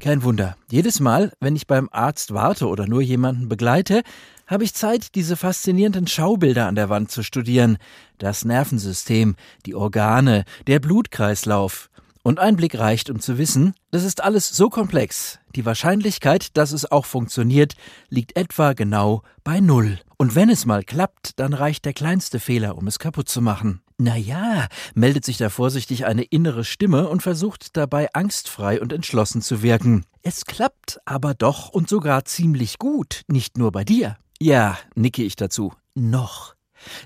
[0.00, 0.56] Kein Wunder.
[0.70, 4.02] Jedes Mal, wenn ich beim Arzt warte oder nur jemanden begleite,
[4.46, 7.76] habe ich Zeit, diese faszinierenden Schaubilder an der Wand zu studieren.
[8.16, 9.36] Das Nervensystem,
[9.66, 11.87] die Organe, der Blutkreislauf.
[12.28, 15.38] Und ein Blick reicht, um zu wissen, das ist alles so komplex.
[15.54, 17.72] Die Wahrscheinlichkeit, dass es auch funktioniert,
[18.10, 19.98] liegt etwa genau bei Null.
[20.18, 23.80] Und wenn es mal klappt, dann reicht der kleinste Fehler, um es kaputt zu machen.
[23.96, 29.40] Na ja, meldet sich da vorsichtig eine innere Stimme und versucht dabei angstfrei und entschlossen
[29.40, 30.04] zu wirken.
[30.20, 34.18] Es klappt aber doch und sogar ziemlich gut, nicht nur bei dir.
[34.38, 35.72] Ja, nicke ich dazu.
[35.94, 36.57] Noch.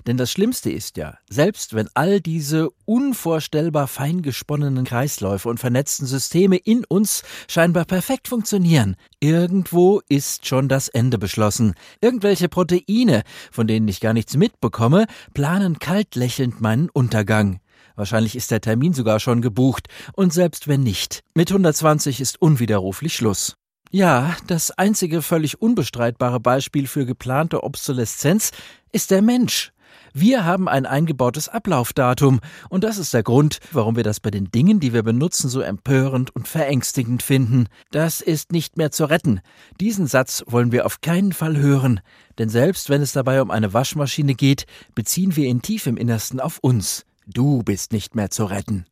[0.07, 6.07] Denn das Schlimmste ist ja, selbst wenn all diese unvorstellbar fein gesponnenen Kreisläufe und vernetzten
[6.07, 11.75] Systeme in uns scheinbar perfekt funktionieren, irgendwo ist schon das Ende beschlossen.
[12.01, 17.59] Irgendwelche Proteine, von denen ich gar nichts mitbekomme, planen kalt lächelnd meinen Untergang.
[17.95, 23.15] Wahrscheinlich ist der Termin sogar schon gebucht, und selbst wenn nicht, mit 120 ist unwiderruflich
[23.15, 23.55] Schluss.
[23.91, 28.51] Ja, das einzige völlig unbestreitbare Beispiel für geplante Obsoleszenz
[28.93, 29.73] ist der Mensch.
[30.15, 32.39] Wir haben ein eingebautes Ablaufdatum,
[32.69, 35.61] und das ist der Grund, warum wir das bei den Dingen, die wir benutzen, so
[35.61, 37.65] empörend und verängstigend finden.
[37.89, 39.41] Das ist nicht mehr zu retten.
[39.81, 41.99] Diesen Satz wollen wir auf keinen Fall hören,
[42.37, 46.39] denn selbst wenn es dabei um eine Waschmaschine geht, beziehen wir ihn tief im Innersten
[46.39, 47.05] auf uns.
[47.25, 48.85] Du bist nicht mehr zu retten.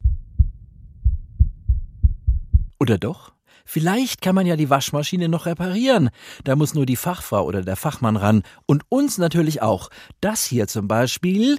[2.79, 3.31] Oder doch?
[3.65, 6.09] Vielleicht kann man ja die Waschmaschine noch reparieren.
[6.43, 8.43] Da muss nur die Fachfrau oder der Fachmann ran.
[8.65, 9.89] Und uns natürlich auch.
[10.19, 11.57] Das hier zum Beispiel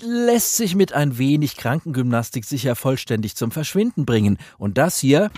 [0.00, 4.38] lässt sich mit ein wenig Krankengymnastik sicher vollständig zum Verschwinden bringen.
[4.58, 5.30] Und das hier,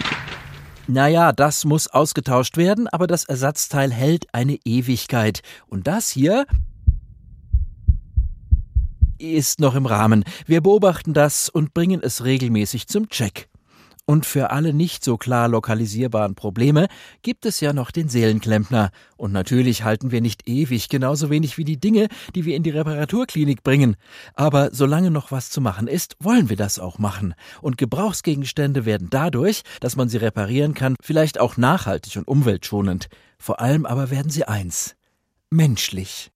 [0.86, 5.42] naja, das muss ausgetauscht werden, aber das Ersatzteil hält eine Ewigkeit.
[5.66, 6.46] Und das hier
[9.18, 10.24] ist noch im Rahmen.
[10.46, 13.48] Wir beobachten das und bringen es regelmäßig zum Check.
[14.06, 16.88] Und für alle nicht so klar lokalisierbaren Probleme
[17.22, 18.90] gibt es ja noch den Seelenklempner.
[19.16, 22.70] Und natürlich halten wir nicht ewig, genauso wenig wie die Dinge, die wir in die
[22.70, 23.96] Reparaturklinik bringen.
[24.34, 27.34] Aber solange noch was zu machen ist, wollen wir das auch machen.
[27.62, 33.08] Und Gebrauchsgegenstände werden dadurch, dass man sie reparieren kann, vielleicht auch nachhaltig und umweltschonend.
[33.38, 34.96] Vor allem aber werden sie eins.
[35.48, 36.33] Menschlich.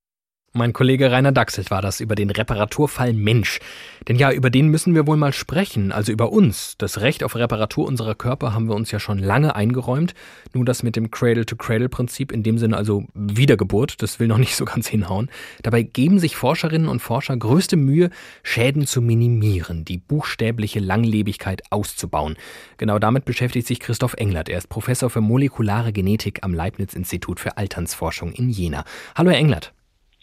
[0.54, 3.60] Mein Kollege Rainer Dachselt war das über den Reparaturfall Mensch.
[4.08, 6.74] Denn ja, über den müssen wir wohl mal sprechen, also über uns.
[6.78, 10.14] Das Recht auf Reparatur unserer Körper haben wir uns ja schon lange eingeräumt.
[10.54, 14.64] Nur das mit dem Cradle-to-Cradle-Prinzip, in dem Sinne also Wiedergeburt, das will noch nicht so
[14.64, 15.28] ganz hinhauen.
[15.62, 18.08] Dabei geben sich Forscherinnen und Forscher größte Mühe,
[18.42, 22.36] Schäden zu minimieren, die buchstäbliche Langlebigkeit auszubauen.
[22.78, 24.48] Genau damit beschäftigt sich Christoph Englert.
[24.48, 28.84] Er ist Professor für molekulare Genetik am Leibniz-Institut für Alternsforschung in Jena.
[29.14, 29.74] Hallo, Herr Englert.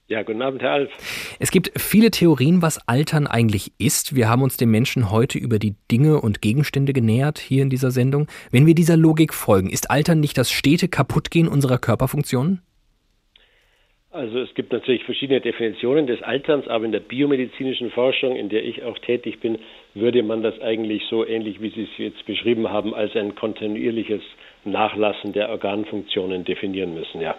[0.08, 0.91] Ja, guten Abend, Herr Alf.
[1.39, 4.16] Es gibt viele Theorien, was Altern eigentlich ist.
[4.16, 7.89] Wir haben uns dem Menschen heute über die Dinge und Gegenstände genähert hier in dieser
[7.89, 8.28] Sendung.
[8.51, 12.62] Wenn wir dieser Logik folgen, ist Altern nicht das stete Kaputtgehen unserer Körperfunktionen?
[14.12, 18.64] Also es gibt natürlich verschiedene Definitionen des Alterns, aber in der biomedizinischen Forschung, in der
[18.64, 19.58] ich auch tätig bin,
[19.95, 24.22] würde man das eigentlich so ähnlich, wie Sie es jetzt beschrieben haben, als ein kontinuierliches
[24.66, 27.36] Nachlassen der Organfunktionen definieren müssen, ja.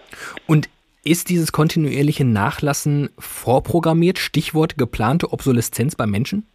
[0.46, 0.68] Und
[1.06, 4.18] ist dieses kontinuierliche Nachlassen vorprogrammiert?
[4.18, 6.46] Stichwort geplante Obsoleszenz beim Menschen?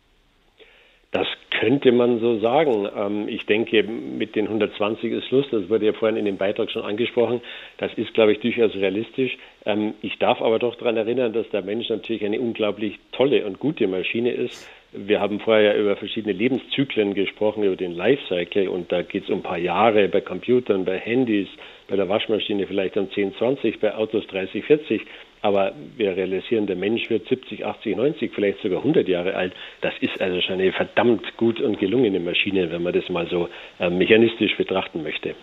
[1.11, 1.27] Das
[1.61, 2.87] könnte man so sagen.
[2.95, 5.45] Ähm, ich denke, mit den 120 ist Schluss.
[5.51, 7.41] Das wurde ja vorhin in dem Beitrag schon angesprochen.
[7.77, 9.37] Das ist, glaube ich, durchaus realistisch.
[9.65, 13.59] Ähm, ich darf aber doch daran erinnern, dass der Mensch natürlich eine unglaublich tolle und
[13.59, 14.67] gute Maschine ist.
[14.93, 18.67] Wir haben vorher ja über verschiedene Lebenszyklen gesprochen, über den Lifecycle.
[18.67, 21.47] Und da geht es um ein paar Jahre bei Computern, bei Handys,
[21.87, 25.01] bei der Waschmaschine vielleicht dann 10, 20, bei Autos 30, 40.
[25.41, 29.53] Aber wir realisieren, der Mensch wird 70, 80, 90, vielleicht sogar 100 Jahre alt.
[29.79, 33.47] Das ist also schon eine verdammt gut und gelungene Maschine, wenn man das mal so
[33.79, 35.35] äh, mechanistisch betrachten möchte.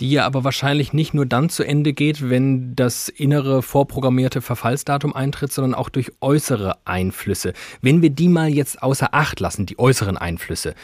[0.00, 5.14] Die ja aber wahrscheinlich nicht nur dann zu Ende geht, wenn das innere vorprogrammierte Verfallsdatum
[5.14, 7.54] eintritt, sondern auch durch äußere Einflüsse.
[7.80, 10.74] Wenn wir die mal jetzt außer Acht lassen, die äußeren Einflüsse,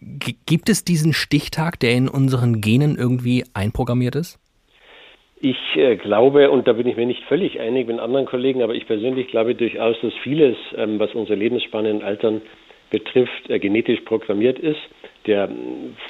[0.00, 4.38] gibt es diesen Stichtag, der in unseren Genen irgendwie einprogrammiert ist?
[5.40, 8.74] Ich äh, glaube, und da bin ich mir nicht völlig einig mit anderen Kollegen, aber
[8.74, 12.42] ich persönlich glaube durchaus, dass vieles, ähm, was unsere Lebensspanne in Altern
[12.90, 14.80] betrifft, äh, genetisch programmiert ist.
[15.28, 15.46] Der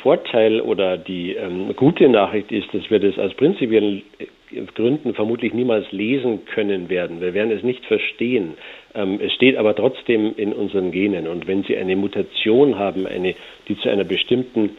[0.00, 5.52] Vorteil oder die ähm, gute Nachricht ist, dass wir das aus prinzipiellen äh, Gründen vermutlich
[5.52, 7.20] niemals lesen können werden.
[7.20, 8.54] Wir werden es nicht verstehen.
[8.94, 11.26] Ähm, es steht aber trotzdem in unseren Genen.
[11.26, 13.34] Und wenn Sie eine Mutation haben, eine,
[13.66, 14.76] die zu einer bestimmten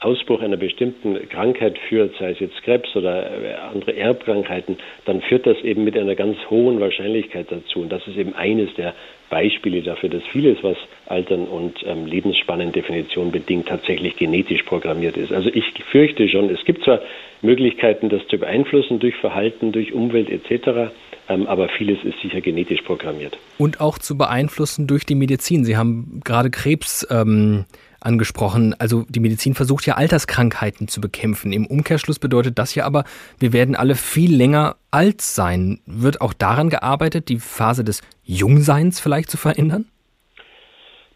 [0.00, 4.76] Ausbruch einer bestimmten Krankheit führt, sei es jetzt Krebs oder äh, andere Erbkrankheiten,
[5.06, 7.80] dann führt das eben mit einer ganz hohen Wahrscheinlichkeit dazu.
[7.80, 8.94] Und das ist eben eines der
[9.32, 10.76] Beispiele dafür, dass vieles, was
[11.06, 15.32] Altern und ähm, Lebensspanndefinition bedingt, tatsächlich genetisch programmiert ist.
[15.32, 17.00] Also ich fürchte schon, es gibt zwar
[17.40, 20.92] Möglichkeiten, das zu beeinflussen durch Verhalten, durch Umwelt etc.,
[21.30, 23.38] ähm, aber vieles ist sicher genetisch programmiert.
[23.56, 25.64] Und auch zu beeinflussen durch die Medizin.
[25.64, 27.64] Sie haben gerade Krebs ähm,
[28.04, 28.74] angesprochen.
[28.78, 31.52] Also die Medizin versucht ja Alterskrankheiten zu bekämpfen.
[31.52, 33.04] Im Umkehrschluss bedeutet das ja aber,
[33.38, 35.80] wir werden alle viel länger alt sein.
[35.86, 39.86] Wird auch daran gearbeitet, die Phase des Jungseins vielleicht zu verändern?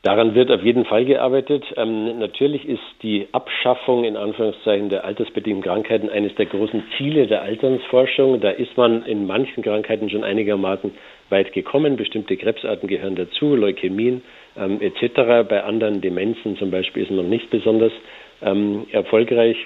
[0.07, 1.65] Daran wird auf jeden Fall gearbeitet.
[1.77, 7.43] Ähm, natürlich ist die Abschaffung in Anführungszeichen der altersbedingten Krankheiten eines der großen Ziele der
[7.43, 8.41] Alternsforschung.
[8.41, 10.93] Da ist man in manchen Krankheiten schon einigermaßen
[11.31, 11.97] weit gekommen.
[11.97, 14.23] Bestimmte Krebsarten gehören dazu, Leukämien
[14.57, 15.49] ähm, etc.
[15.49, 17.93] Bei anderen Demenzen zum Beispiel ist man nicht besonders
[18.43, 19.57] ähm, erfolgreich.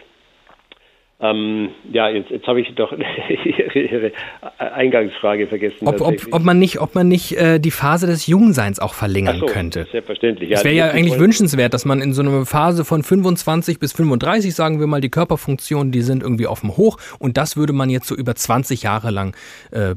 [1.23, 4.13] Ähm, ja, jetzt, jetzt habe ich doch ihre, ihre,
[4.57, 5.87] Eingangsfrage vergessen.
[5.87, 9.39] Ob, ob, ob, man nicht, ob man nicht äh, die Phase des Jungseins auch verlängern
[9.39, 9.87] so, könnte.
[9.93, 10.51] Selbstverständlich.
[10.51, 14.55] Es wäre ja, eigentlich wünschenswert, dass man in so einer Phase von 25 bis 35,
[14.55, 17.91] sagen wir mal, die Körperfunktionen, die sind irgendwie auf dem Hoch und das würde man
[17.91, 19.37] jetzt so über 20 Jahre lang
[19.73, 19.95] äh,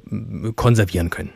[0.57, 1.31] konservieren können.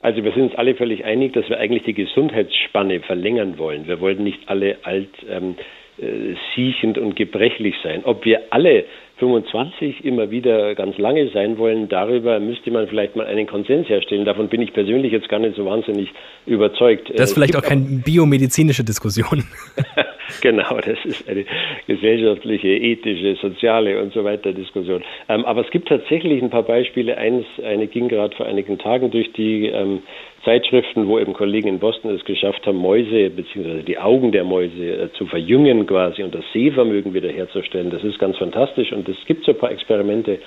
[0.00, 3.88] Also wir sind uns alle völlig einig, dass wir eigentlich die Gesundheitsspanne verlängern wollen.
[3.88, 5.56] Wir wollten nicht alle alt, ähm,
[6.00, 8.02] äh, siechend und gebrechlich sein.
[8.04, 8.84] Ob wir alle
[9.18, 14.24] 25 immer wieder ganz lange sein wollen, darüber müsste man vielleicht mal einen Konsens herstellen.
[14.24, 16.10] Davon bin ich persönlich jetzt gar nicht so wahnsinnig
[16.46, 17.10] überzeugt.
[17.16, 19.42] Das ist vielleicht auch keine biomedizinische Diskussion.
[20.42, 21.44] genau, das ist eine
[21.86, 25.02] gesellschaftliche, ethische, soziale und so weiter Diskussion.
[25.28, 27.16] Ähm, aber es gibt tatsächlich ein paar Beispiele.
[27.16, 30.02] Eins, eine ging gerade vor einigen Tagen durch die ähm,
[30.44, 33.82] Zeitschriften, wo eben Kollegen in Boston es geschafft haben, Mäuse bzw.
[33.82, 37.90] die Augen der Mäuse äh, zu verjüngen quasi und das Sehvermögen wiederherzustellen.
[37.90, 40.38] Das ist ganz fantastisch und es gibt so ein paar Experimente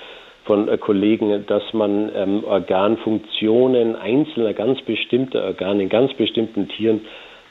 [0.44, 7.02] von äh, Kollegen, dass man ähm, Organfunktionen einzelner ganz bestimmter Organe in ganz bestimmten Tieren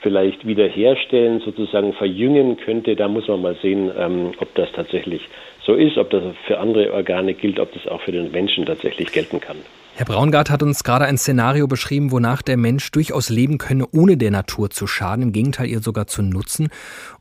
[0.01, 2.95] vielleicht wiederherstellen, sozusagen verjüngen könnte.
[2.95, 5.21] Da muss man mal sehen, ähm, ob das tatsächlich
[5.65, 9.11] so ist, ob das für andere Organe gilt, ob das auch für den Menschen tatsächlich
[9.11, 9.57] gelten kann.
[9.93, 14.17] Herr Braungart hat uns gerade ein Szenario beschrieben, wonach der Mensch durchaus leben könne, ohne
[14.17, 16.69] der Natur zu schaden, im Gegenteil ihr sogar zu nutzen.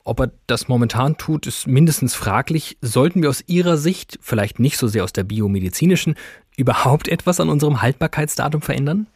[0.05, 2.79] Ob er das momentan tut, ist mindestens fraglich.
[2.81, 6.15] Sollten wir aus Ihrer Sicht, vielleicht nicht so sehr aus der biomedizinischen,
[6.57, 9.09] überhaupt etwas an unserem Haltbarkeitsdatum verändern?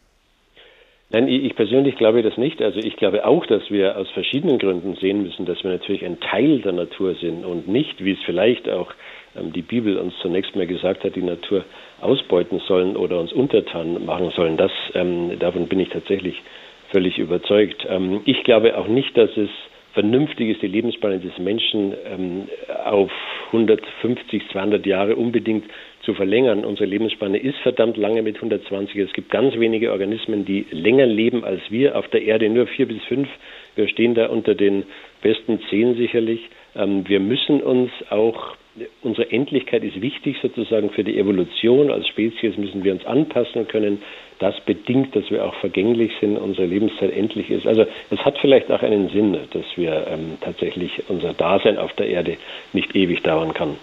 [1.15, 2.61] Nein, ich persönlich glaube das nicht.
[2.61, 6.19] Also ich glaube auch, dass wir aus verschiedenen Gründen sehen müssen, dass wir natürlich ein
[6.19, 8.91] Teil der Natur sind und nicht, wie es vielleicht auch
[9.33, 11.63] ähm, die Bibel uns zunächst mal gesagt hat, die Natur
[12.01, 14.57] ausbeuten sollen oder uns untertan machen sollen.
[14.57, 16.35] Das, ähm, davon bin ich tatsächlich
[16.91, 17.87] völlig überzeugt.
[17.89, 19.49] Ähm, ich glaube auch nicht, dass es
[19.93, 22.49] vernünftig ist, die Lebensspanne des Menschen ähm,
[22.83, 23.09] auf
[23.53, 25.63] 150, 200 Jahre unbedingt
[26.05, 26.63] zu verlängern.
[26.63, 28.95] Unsere Lebensspanne ist verdammt lange mit 120.
[28.97, 31.97] Es gibt ganz wenige Organismen, die länger leben als wir.
[31.97, 33.27] Auf der Erde nur vier bis fünf.
[33.75, 34.83] Wir stehen da unter den
[35.21, 36.41] besten zehn sicherlich.
[36.75, 38.55] Ähm, wir müssen uns auch
[39.01, 41.91] unsere Endlichkeit ist wichtig sozusagen für die Evolution.
[41.91, 44.01] Als Spezies müssen wir uns anpassen können.
[44.39, 47.65] Das bedingt, dass wir auch vergänglich sind, unsere Lebenszeit endlich ist.
[47.65, 52.07] Also es hat vielleicht auch einen Sinn, dass wir ähm, tatsächlich unser Dasein auf der
[52.07, 52.37] Erde
[52.73, 53.77] nicht ewig dauern kann.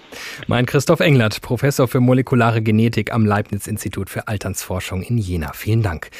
[0.46, 5.52] Mein Christoph Englert, Professor für molekulare Genetik am Leibniz-Institut für Alternsforschung in Jena.
[5.54, 6.10] Vielen Dank.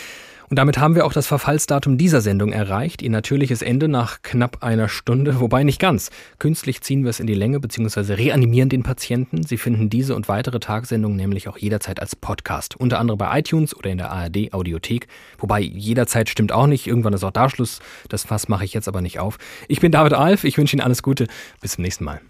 [0.52, 3.00] Und damit haben wir auch das Verfallsdatum dieser Sendung erreicht.
[3.00, 6.10] Ihr natürliches Ende nach knapp einer Stunde, wobei nicht ganz.
[6.38, 8.12] Künstlich ziehen wir es in die Länge bzw.
[8.12, 9.44] reanimieren den Patienten.
[9.44, 12.76] Sie finden diese und weitere Tagsendungen nämlich auch jederzeit als Podcast.
[12.76, 15.06] Unter anderem bei iTunes oder in der ARD Audiothek.
[15.38, 16.86] Wobei jederzeit stimmt auch nicht.
[16.86, 17.80] Irgendwann ist auch da Schluss.
[18.10, 19.38] Das Fass mache ich jetzt aber nicht auf.
[19.68, 20.44] Ich bin David Alf.
[20.44, 21.28] Ich wünsche Ihnen alles Gute.
[21.62, 22.20] Bis zum nächsten Mal.